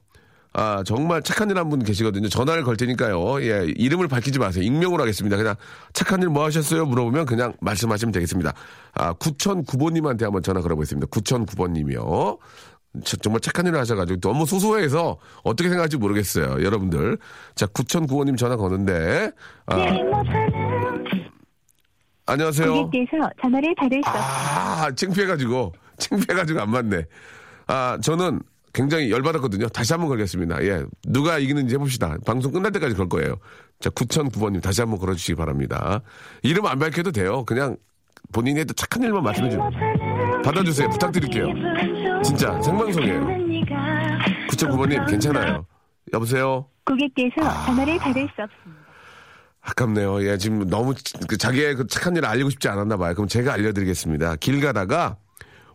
[0.52, 2.28] 아, 정말 착한 일 한 분 계시거든요.
[2.28, 3.40] 전화를 걸 테니까요.
[3.42, 4.64] 예, 이름을 밝히지 마세요.
[4.64, 5.36] 익명으로 하겠습니다.
[5.36, 5.54] 그냥
[5.92, 6.84] 착한 일 뭐 하셨어요?
[6.86, 8.52] 물어보면 그냥 말씀하시면 되겠습니다.
[8.94, 11.06] 아, 9009번님한테 한번 전화 걸어보겠습니다.
[11.06, 12.38] 9009번님이요.
[13.22, 16.64] 정말 착한 일을 하셔가지고 너무 소소해서 어떻게 생각할지 모르겠어요.
[16.64, 17.18] 여러분들.
[17.54, 19.30] 자, 9009번님 전화 거는데.
[19.66, 19.76] 아,
[22.26, 22.72] 안녕하세요.
[22.72, 25.72] 고객께서 전화를 받을 수 아, 창피해가지고.
[25.98, 27.04] 창피해가지고 안 맞네.
[27.66, 28.40] 아, 저는
[28.72, 29.68] 굉장히 열받았거든요.
[29.68, 30.62] 다시 한번 걸겠습니다.
[30.64, 30.84] 예.
[31.06, 32.16] 누가 이기는지 해봅시다.
[32.24, 33.36] 방송 끝날 때까지 걸 거예요.
[33.80, 36.02] 자, 9009번님 다시 한번 걸어주시기 바랍니다.
[36.42, 37.44] 이름 안 밝혀도 돼요.
[37.44, 37.76] 그냥
[38.32, 39.70] 본인이 했던 착한 일만 말씀해 주세요.
[40.44, 40.88] 받아주세요.
[40.90, 41.46] 부탁드릴게요.
[42.22, 43.26] 진짜 생방송이에요.
[44.50, 45.66] 9009번님 괜찮아요.
[46.12, 46.66] 여보세요?
[46.84, 48.80] 고객께서 전화를 받을 수 없습니다.
[49.62, 50.24] 아깝네요.
[50.26, 50.94] 예, 지금 너무
[51.28, 53.14] 그 자기의 그 착한 일을 알리고 싶지 않았나 봐요.
[53.14, 54.36] 그럼 제가 알려드리겠습니다.
[54.36, 55.16] 길 가다가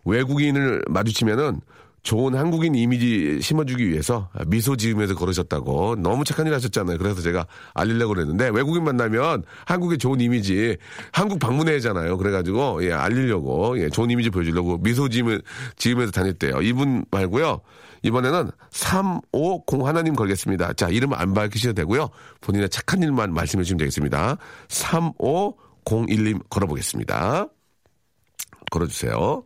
[0.06, 1.62] 외국인을 마주치면은
[2.06, 7.00] 좋은 한국인 이미지 심어주기 위해서 미소 지으면서 걸으셨다고 너무 착한 일 하셨잖아요.
[7.00, 10.78] 그래서 제가 알리려고 그랬는데 외국인 만나면 한국의 좋은 이미지
[11.12, 12.18] 한국 방문해야잖아요.
[12.18, 15.42] 그래가지고 예 알리려고 예 좋은 이미지 보여주려고 미소 지으면,
[15.78, 16.62] 지으면서 다녔대요.
[16.62, 17.62] 이분 말고요.
[18.04, 20.74] 이번에는 350 하나님 걸겠습니다.
[20.74, 22.10] 자 이름 안 밝히셔도 되고요.
[22.42, 24.38] 본인의 착한 일만 말씀해 주시면 되겠습니다.
[24.68, 27.48] 3501님 걸어보겠습니다.
[28.70, 29.44] 걸어주세요.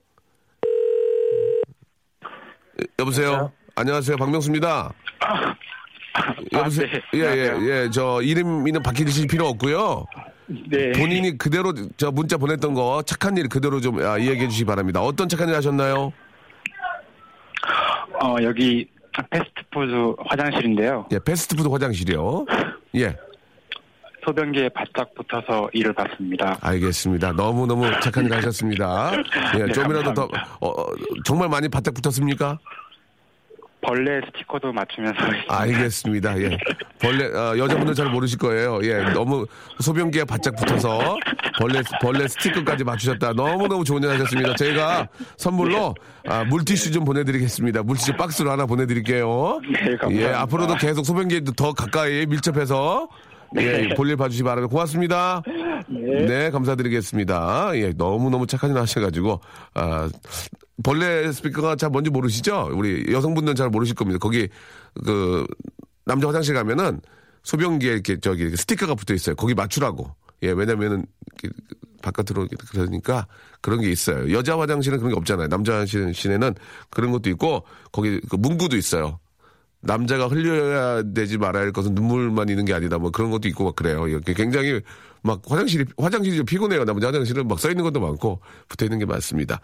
[2.99, 3.51] 여보세요.
[3.75, 4.17] 안녕하세요.
[4.17, 4.93] 박명수입니다.
[6.53, 6.87] 여보세요.
[6.87, 7.01] 네.
[7.13, 7.69] 예, 예, 안녕하세요.
[7.69, 7.89] 예.
[7.91, 10.05] 저 이름이는 바뀌실 필요 없고요.
[10.69, 10.91] 네.
[10.93, 15.01] 본인이 그대로 저 문자 보냈던 거 착한 일 그대로 좀 아, 이야기해 주시기 바랍니다.
[15.01, 16.11] 어떤 착한 일 하셨나요?
[18.21, 18.89] 어, 여기
[19.29, 21.07] 패스트푸드 화장실인데요.
[21.11, 22.45] 예, 패스트푸드 화장실이요.
[22.95, 23.15] 예,
[24.29, 26.57] 소변기에 바짝 붙어서 일을 봤습니다.
[26.61, 27.31] 알겠습니다.
[27.33, 29.11] 너무너무 착한 일 하셨습니다.
[29.55, 30.57] 예, 네, 좀이라도 더, 감사합니다.
[30.61, 30.85] 어, 어,
[31.25, 32.59] 정말 많이 바짝 붙었습니까?
[33.81, 35.17] 벌레 스티커도 맞추면서.
[35.47, 36.37] 알겠습니다.
[36.41, 36.57] 예.
[36.99, 38.79] 벌레, 어, 여자분들 잘 모르실 거예요.
[38.83, 38.97] 예.
[39.13, 39.47] 너무
[39.79, 41.17] 소변기에 바짝 붙어서
[41.57, 43.33] 벌레, 벌레 스티커까지 맞추셨다.
[43.33, 44.53] 너무너무 좋은 일 하셨습니다.
[44.55, 45.95] 저희가 선물로
[46.27, 47.83] 아, 물티슈 좀 보내드리겠습니다.
[47.83, 49.61] 물티슈 박스로 하나 보내드릴게요.
[49.71, 50.29] 네, 감사합니다.
[50.29, 50.33] 예.
[50.33, 53.07] 앞으로도 계속 소변기에 더 가까이 밀접해서
[53.57, 54.71] 예, 볼일 봐주시 기 바랍니다.
[54.71, 55.43] 고맙습니다.
[55.89, 56.49] 네.
[56.51, 57.71] 감사드리겠습니다.
[57.75, 59.41] 예, 너무너무 착한 일 하셔가지고,
[59.73, 60.09] 아,
[60.83, 62.69] 벌레 스피커가 잘 뭔지 모르시죠?
[62.73, 64.19] 우리 여성분들은 잘 모르실 겁니다.
[64.19, 64.47] 거기,
[65.05, 65.45] 그,
[66.05, 67.01] 남자 화장실 가면은
[67.43, 69.35] 소변기에 이렇게 저기 스티커가 붙어 있어요.
[69.35, 70.13] 거기 맞추라고.
[70.43, 71.05] 예, 왜냐면은
[72.01, 73.27] 바깥으로 그러니까
[73.61, 74.31] 그런 게 있어요.
[74.31, 75.47] 여자 화장실은 그런 게 없잖아요.
[75.47, 76.55] 남자 화장실에는
[76.89, 79.19] 그런 것도 있고 거기 그 문구도 있어요.
[79.81, 82.97] 남자가 흘려야 되지 말아야 할 것은 눈물만 있는 게 아니다.
[82.97, 84.07] 뭐 그런 것도 있고 막 그래요.
[84.07, 84.81] 이렇게 굉장히
[85.21, 86.85] 막 화장실이 화장실이 좀 피곤해요.
[86.85, 89.61] 남자 화장실은 막 써 있는 것도 많고 붙어 있는 게 많습니다.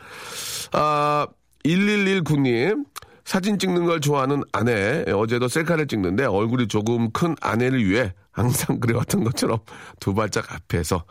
[0.72, 1.28] 아
[1.66, 2.86] 1119님,
[3.24, 9.24] 사진 찍는 걸 좋아하는 아내, 어제도 셀카를 찍는데 얼굴이 조금 큰 아내를 위해 항상 그래왔던
[9.24, 9.60] 것처럼
[10.00, 11.06] 두 발짝 앞에서,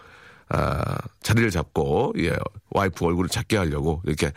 [0.50, 2.36] 아, 자리를 잡고, 예,
[2.70, 4.30] 와이프 얼굴을 작게 하려고 이렇게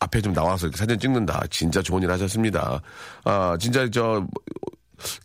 [0.00, 1.42] 앞에 좀 나와서 사진 찍는다.
[1.50, 2.80] 진짜 좋은 일 하셨습니다.
[3.24, 4.26] 아, 진짜 저,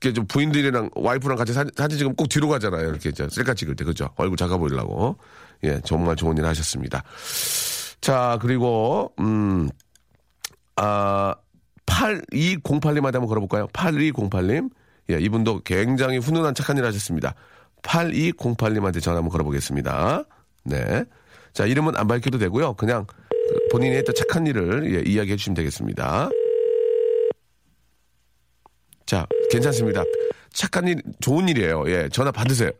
[0.01, 2.89] 이렇게 좀 부인들이랑 와이프랑 같이 사진, 사진 찍으면 꼭 뒤로 가잖아요.
[2.89, 4.09] 이렇게 저 셀카 찍을 때, 그죠?
[4.15, 5.17] 얼굴 작아 보이려고.
[5.63, 7.03] 예, 정말 좋은 일 하셨습니다.
[7.99, 9.69] 자, 그리고, 음,
[10.75, 11.35] 아,
[11.85, 13.67] 8208님한테 한번 걸어볼까요?
[13.67, 14.69] 8208님.
[15.11, 17.35] 예, 이분도 굉장히 훈훈한 착한 일 하셨습니다.
[17.83, 20.23] 8208님한테 전화 한번 걸어보겠습니다.
[20.63, 21.03] 네.
[21.53, 22.75] 자, 이름은 안 밝혀도 되고요.
[22.75, 23.05] 그냥
[23.71, 26.29] 본인이 했던 착한 일을 예, 이야기해 주시면 되겠습니다.
[29.05, 30.03] 자, 괜찮습니다.
[30.51, 31.85] 착한 일, 좋은 일이에요.
[31.87, 32.71] 예, 전화 받으세요.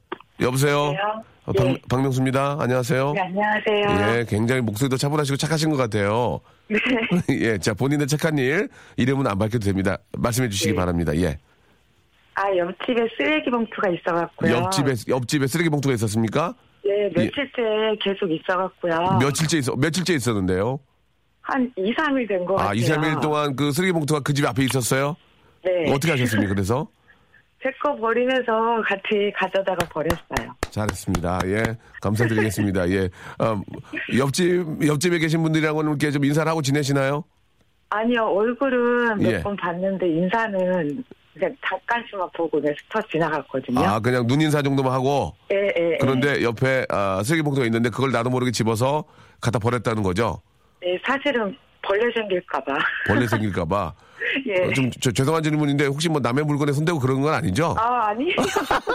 [0.42, 0.94] 여보세요?
[1.46, 2.58] 어, 박, 박명수입니다.
[2.60, 3.14] 안녕하세요.
[3.14, 4.20] 네, 안녕하세요.
[4.20, 6.42] 예, 굉장히 목소리도 차분하시고 착하신 것 같아요.
[6.68, 6.78] 네.
[7.40, 9.98] 예, 자, 본인의 착한 일, 이름은 안 밝혀도 됩니다.
[10.18, 10.76] 말씀해 주시기 네.
[10.76, 11.16] 바랍니다.
[11.16, 11.38] 예.
[12.34, 14.54] 아, 옆집에 쓰레기 봉투가 있어갖고요.
[14.54, 16.54] 옆집에, 옆집에 쓰레기 봉투가 있었습니까?
[16.92, 19.18] 네, 며칠째 계속 있어갖고요.
[19.22, 20.80] 며칠째 있어, 며칠째 있었는데요?
[21.42, 22.70] 한 2, 3일 된것 같아요.
[22.70, 25.16] 아, 2, 3일 동안 그 쓰레기 봉투가 그 집 앞에 있었어요?
[25.64, 25.92] 네.
[25.92, 26.88] 어떻게 하셨습니까, 그래서?
[27.64, 30.56] 제 거 버리면서 같이 가져다가 버렸어요.
[30.72, 31.40] 잘했습니다.
[31.46, 31.64] 예.
[32.02, 32.90] 감사드리겠습니다.
[32.90, 33.10] 예.
[33.40, 33.62] 어,
[34.18, 37.24] 옆집, 옆집에 계신 분들이랑은 이렇게 좀 인사를 하고 지내시나요?
[37.90, 39.44] 아니요, 얼굴은 몇 예.
[39.44, 43.80] 번 봤는데 인사는 그냥 잠깐씩만 보고 그냥 스쳐 지나갔거든요.
[43.80, 45.34] 아, 그냥 눈 인사 정도만 하고.
[45.52, 45.98] 예, 예, 예.
[46.00, 49.06] 그런데 옆에 아, 쓰레기 봉투가 있는데 그걸 나도 모르게 집어서
[49.40, 50.42] 갖다 버렸다는 거죠?
[50.82, 52.74] 네, 사실은 벌레 생길까봐.
[53.08, 53.94] 벌레 생길까봐.
[54.48, 54.64] 예.
[54.66, 57.76] 어, 좀 저- 죄송한 질문인데 혹시 뭐 남의 물건에 손대고 그런 건 아니죠?
[57.78, 58.34] 아, 아니.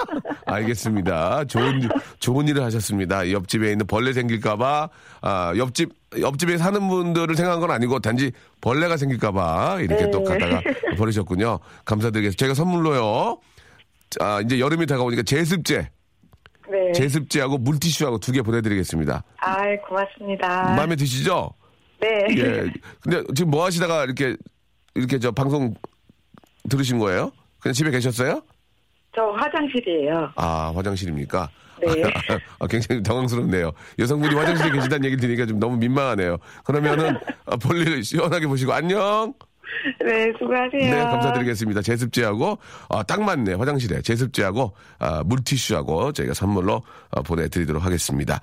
[0.46, 1.44] 알겠습니다.
[1.46, 1.88] 좋은 일-
[2.20, 3.30] 좋은 일을 하셨습니다.
[3.32, 4.88] 옆집에 있는 벌레 생길까봐
[5.22, 10.10] 아, 옆집 옆집에 사는 분들을 생각한 건 아니고 단지 벌레가 생길까봐 이렇게 네.
[10.10, 10.60] 또 갖다가
[10.96, 11.58] 버리셨군요.
[11.84, 12.38] 감사드리겠습니다.
[12.38, 13.38] 제가 선물로요.
[14.20, 15.88] 아, 이제 여름이 다가오니까 제습제,
[16.70, 16.92] 네.
[16.94, 19.24] 제습제하고 물티슈하고 두 개 보내드리겠습니다.
[19.40, 19.56] 아,
[19.88, 20.74] 고맙습니다.
[20.76, 21.50] 마음에 드시죠?
[22.00, 22.26] 네.
[22.36, 22.72] 예.
[23.00, 24.36] 근데 지금 뭐 하시다가 이렇게
[24.94, 25.74] 이렇게 저 방송
[26.68, 27.32] 들으신 거예요?
[27.60, 28.42] 그냥 집에 계셨어요?
[29.14, 30.30] 저 화장실이에요.
[30.36, 31.48] 아, 화장실입니까?
[31.80, 32.02] 네.
[32.58, 33.72] 아, 굉장히 당황스럽네요.
[33.98, 36.38] 여성분이 화장실에 계시다는 얘기 들으니까 좀 너무 민망하네요.
[36.64, 39.34] 그러면은 아, 볼일 시원하게 보시고 안녕.
[40.04, 40.94] 네, 수고하세요.
[40.94, 41.82] 네, 감사드리겠습니다.
[41.82, 43.54] 제습제하고 아, 딱 맞네.
[43.54, 48.40] 화장실에 제습제하고 아, 물티슈하고 저희가 선물로 아, 보내드리도록 하겠습니다.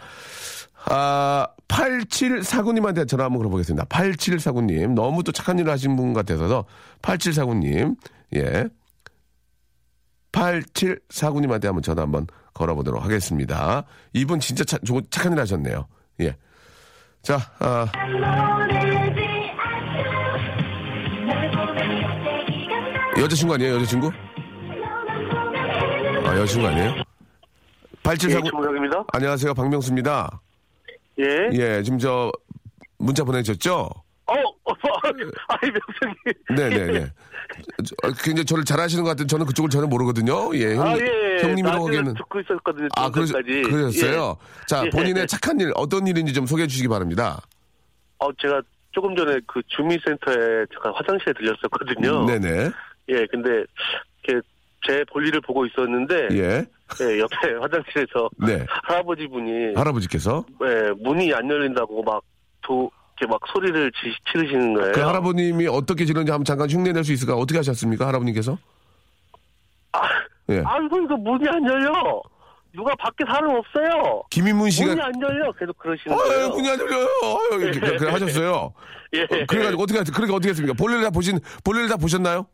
[0.85, 3.85] 아, 8749님한테 전화 한번 걸어보겠습니다.
[3.85, 4.93] 8749님.
[4.93, 6.65] 너무 또 착한 일을 하신 분 같아서
[7.01, 7.95] 8749님.
[8.35, 8.65] 예.
[10.31, 13.83] 8749님한테 한번 전화 한번 걸어보도록 하겠습니다.
[14.13, 14.77] 이분 진짜 차-
[15.09, 15.87] 착한 일 하셨네요.
[16.21, 16.35] 예.
[17.21, 17.87] 자, 아,
[23.17, 24.11] 여자친구 아니에요, 여자친구?
[26.25, 26.95] 아, 여자친구 아니에요?
[28.03, 28.97] 8749.
[28.99, 29.03] 예.
[29.13, 30.41] 안녕하세요, 박명수입니다.
[31.19, 31.49] 예.
[31.53, 32.31] 예, 지금 저,
[32.97, 33.89] 문자 보내셨죠?
[34.25, 34.73] 어, 어,
[35.47, 36.15] 아이, 명성이.
[36.55, 37.07] 네네네.
[37.85, 40.55] 저, 어, 굉장히 저를 잘 아시는 것 같은데 저는 그쪽을 전혀 모르거든요.
[40.55, 41.41] 예, 형, 아, 예.
[41.41, 42.13] 형님이라고 하기에는.
[42.15, 42.87] 듣고 있었거든요.
[42.95, 43.61] 아, 그러, 지금까지.
[43.63, 44.37] 그러셨어요?
[44.39, 44.65] 예.
[44.67, 44.89] 자, 예.
[44.89, 47.41] 본인의 착한 일, 어떤 일인지 좀 소개해 주시기 바랍니다.
[48.19, 52.25] 어, 제가 조금 전에 그 주민센터에 잠깐 화장실에 들렸었거든요.
[52.25, 52.71] 네네.
[53.09, 53.65] 예, 근데,
[54.23, 54.47] 이렇게
[54.87, 56.65] 제 볼일을 보고 있었는데, 예.
[57.01, 58.65] 예, 옆에 화장실에서 네.
[58.83, 60.43] 할아버지 분이, 할아버지께서.
[60.65, 62.21] 예, 문이 안 열린다고 막,
[62.61, 64.91] 도, 이렇게 막 소리를 지, 치르시는 거예요.
[64.93, 67.35] 그 할아버님이 어떻게 지른지 한번 잠깐 흉내 낼 수 있을까?
[67.35, 68.07] 어떻게 하셨습니까?
[68.07, 68.57] 할아버님께서?
[70.49, 70.61] 예.
[70.65, 72.21] 아이고, 이거 문이 안 열려!
[72.75, 74.23] 누가 밖에 사람 없어요!
[74.31, 74.87] 김인문 씨가.
[74.89, 75.51] 문이 안 열려!
[75.53, 76.49] 계속 그러시는 아유, 거예요.
[76.49, 77.07] 문이 안 열려요.
[77.23, 78.73] 아유, 이렇게 그래, 그래 하셨어요.
[79.13, 79.21] 예.
[79.23, 80.73] 어, 그래가지고 어떻게, 했- 그러니까 어떻게 했습니까?
[80.73, 82.47] 볼일 다 보신, 볼일 다 보셨나요?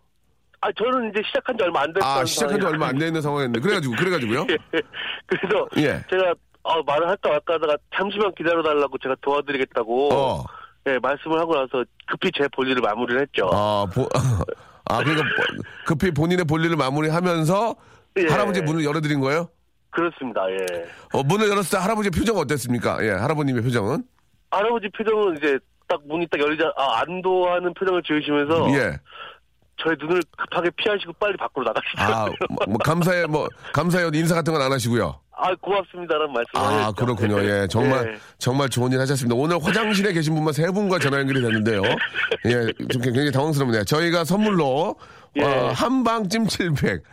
[0.62, 2.12] 아, 저는 이제 시작한 지 얼마 안 됐어요.
[2.12, 3.60] 아, 시작한 지 얼마 안 되는 상황이었는데.
[3.62, 4.46] 그래가지고, 그래가지고요?
[5.26, 6.04] 그래서 예.
[6.10, 10.44] 제가 어, 말을 할까 말까 하다가 잠시만 기다려달라고 제가 도와드리겠다고 어.
[10.88, 13.50] 예, 말씀을 하고 나서 급히 제 볼일을 마무리를 했죠.
[13.54, 14.08] 아, 보,
[14.86, 17.76] 아, 그러니까 뭐, 급히 본인의 볼일을 마무리하면서
[18.18, 18.28] 예.
[18.28, 19.50] 할아버지 문을 열어드린 거예요?
[19.92, 20.42] 그렇습니다.
[20.52, 20.86] 예.
[21.14, 23.04] 어, 문을 열었을 때 할아버지 표정 어땠습니까?
[23.04, 24.04] 예, 할아버님의 표정은?
[24.52, 25.58] 할아버지 표정은 이제
[25.88, 29.00] 딱 문이 딱 열리자 아, 안도하는 표정을 지으시면서 예.
[29.84, 32.36] 저의 눈을 급하게 피하시고 빨리 밖으로 아, 나가시더라고요.
[32.50, 34.12] 뭐, 뭐 감사해, 뭐, 감사해요.
[34.14, 35.20] 인사 같은 건 안 하시고요.
[35.42, 36.96] 아, 고맙습니다라는 말씀을 아, 하셨죠.
[36.96, 37.42] 그렇군요.
[37.44, 38.20] 예, 정말, 예.
[38.38, 39.36] 정말 좋은 일 하셨습니다.
[39.36, 41.82] 오늘 화장실에 계신 분만 세 분과 전화 연결이 됐는데요.
[42.46, 43.86] 예, 좀 굉장히 당황스럽네요.
[43.86, 44.96] 저희가 선물로
[45.36, 45.44] 예.
[45.44, 47.04] 어, 한방 찜질팩.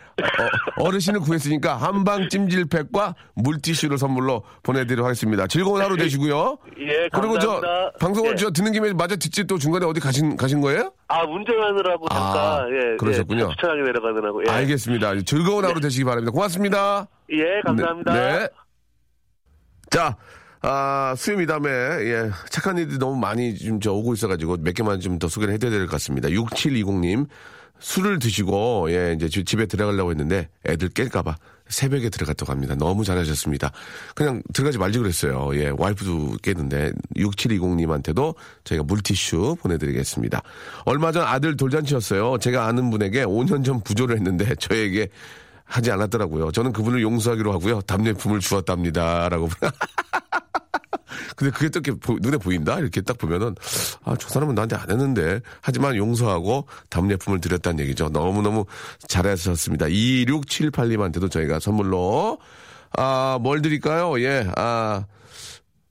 [0.78, 5.46] 어, 르신을 구했으니까 한방 찜질팩과 물티슈를 선물로 보내드리도록 하겠습니다.
[5.46, 6.56] 즐거운 하루 되시고요.
[6.80, 7.98] 예, 그리고 저 감사합니다.
[8.00, 8.36] 방송을 예.
[8.36, 10.90] 저 듣는 김에 마저 듣지 또 중간에 어디 가신 가신 거예요?
[11.08, 12.96] 아, 운전하느라고 잠깐, 아, 예.
[12.96, 13.44] 그러셨군요.
[13.44, 14.42] 예, 주차장에 내려가느라고.
[14.46, 14.50] 예.
[14.50, 15.20] 알겠습니다.
[15.26, 16.32] 즐거운 하루 되시기 바랍니다.
[16.32, 17.06] 고맙습니다.
[17.32, 18.12] 예, 감사합니다.
[18.14, 18.38] 네.
[18.38, 18.48] 네.
[19.90, 20.16] 자,
[20.62, 25.28] 아, 수요 미담에, 예, 착한 일들이 너무 많이 좀저 오고 있어가지고 몇 개만 좀 더
[25.28, 26.28] 소개를 해드려야 될 것 같습니다.
[26.30, 27.26] 6720님,
[27.78, 31.34] 술을 드시고, 예, 이제 집- 집에 들어가려고 했는데 애들 깰까봐
[31.68, 32.74] 새벽에 들어갔다고 합니다.
[32.76, 33.72] 너무 잘하셨습니다.
[34.14, 35.50] 그냥 들어가지 말지 그랬어요.
[35.54, 40.42] 예, 와이프도 깼는데 6720님한테도 저희가 물티슈 보내드리겠습니다.
[40.84, 42.38] 얼마 전 아들 돌잔치였어요.
[42.38, 45.08] 제가 아는 분에게 5년 전 부조를 했는데 저에게
[45.64, 46.52] 하지 않았더라고요.
[46.52, 47.80] 저는 그분을 용서하기로 하고요.
[47.82, 49.28] 답례품을 주었답니다.
[49.28, 49.48] 라고.
[51.36, 52.78] 근데 그게 또 이렇게 보- 눈에 보인다?
[52.78, 53.54] 이렇게 딱 보면은,
[54.04, 55.40] 아, 저 사람은 나한테 안 했는데.
[55.60, 58.08] 하지만 용서하고 답례품을 드렸다는 얘기죠.
[58.08, 58.64] 너무너무
[59.08, 59.86] 잘하셨습니다.
[59.86, 62.38] 2678님한테도 저희가 선물로,
[62.96, 64.20] 아, 뭘 드릴까요?
[64.20, 65.04] 예, 아,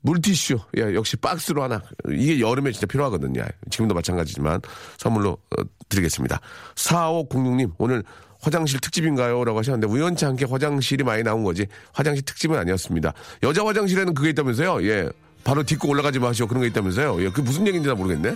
[0.02, 0.60] 물티슈.
[0.78, 1.82] 예, 역시 박스로 하나.
[2.12, 3.44] 이게 여름에 진짜 필요하거든요.
[3.72, 4.62] 지금도 마찬가지지만
[4.98, 6.40] 선물로 어, 드리겠습니다.
[6.76, 8.04] 4506님, 오늘
[8.46, 9.44] 화장실 특집인가요?
[9.44, 13.12] 라고 하셨는데 우연치 않게 화장실이 많이 나온 거지 화장실 특집은 아니었습니다.
[13.42, 14.84] 여자 화장실에는 그게 있다면서요?
[14.88, 15.10] 예.
[15.44, 16.46] 바로 딛고 올라가지 마시오.
[16.48, 17.22] 그런 거 있다면서요?
[17.24, 17.30] 예.
[17.30, 18.36] 그게 무슨 얘기인지 잘 모르겠네.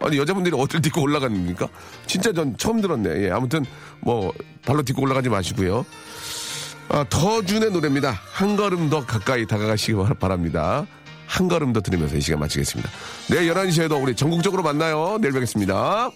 [0.00, 1.68] 아니, 여자분들이 어딜 딛고 올라가는 겁니까?
[2.06, 3.26] 진짜 전 처음 들었네.
[3.26, 3.30] 예.
[3.30, 3.64] 아무튼
[4.00, 4.32] 뭐
[4.66, 5.86] 발로 딛고 올라가지 마시고요.
[6.88, 8.10] 아, 더준의 노래입니다.
[8.32, 10.84] 한 걸음 더 가까이 다가가시기 바- 바랍니다.
[11.26, 12.90] 한 걸음 더 들으면서 이 시간 마치겠습니다.
[13.30, 15.16] 내일 11시에도 우리 전국적으로 만나요.
[15.20, 16.10] 내일 뵙겠습니다.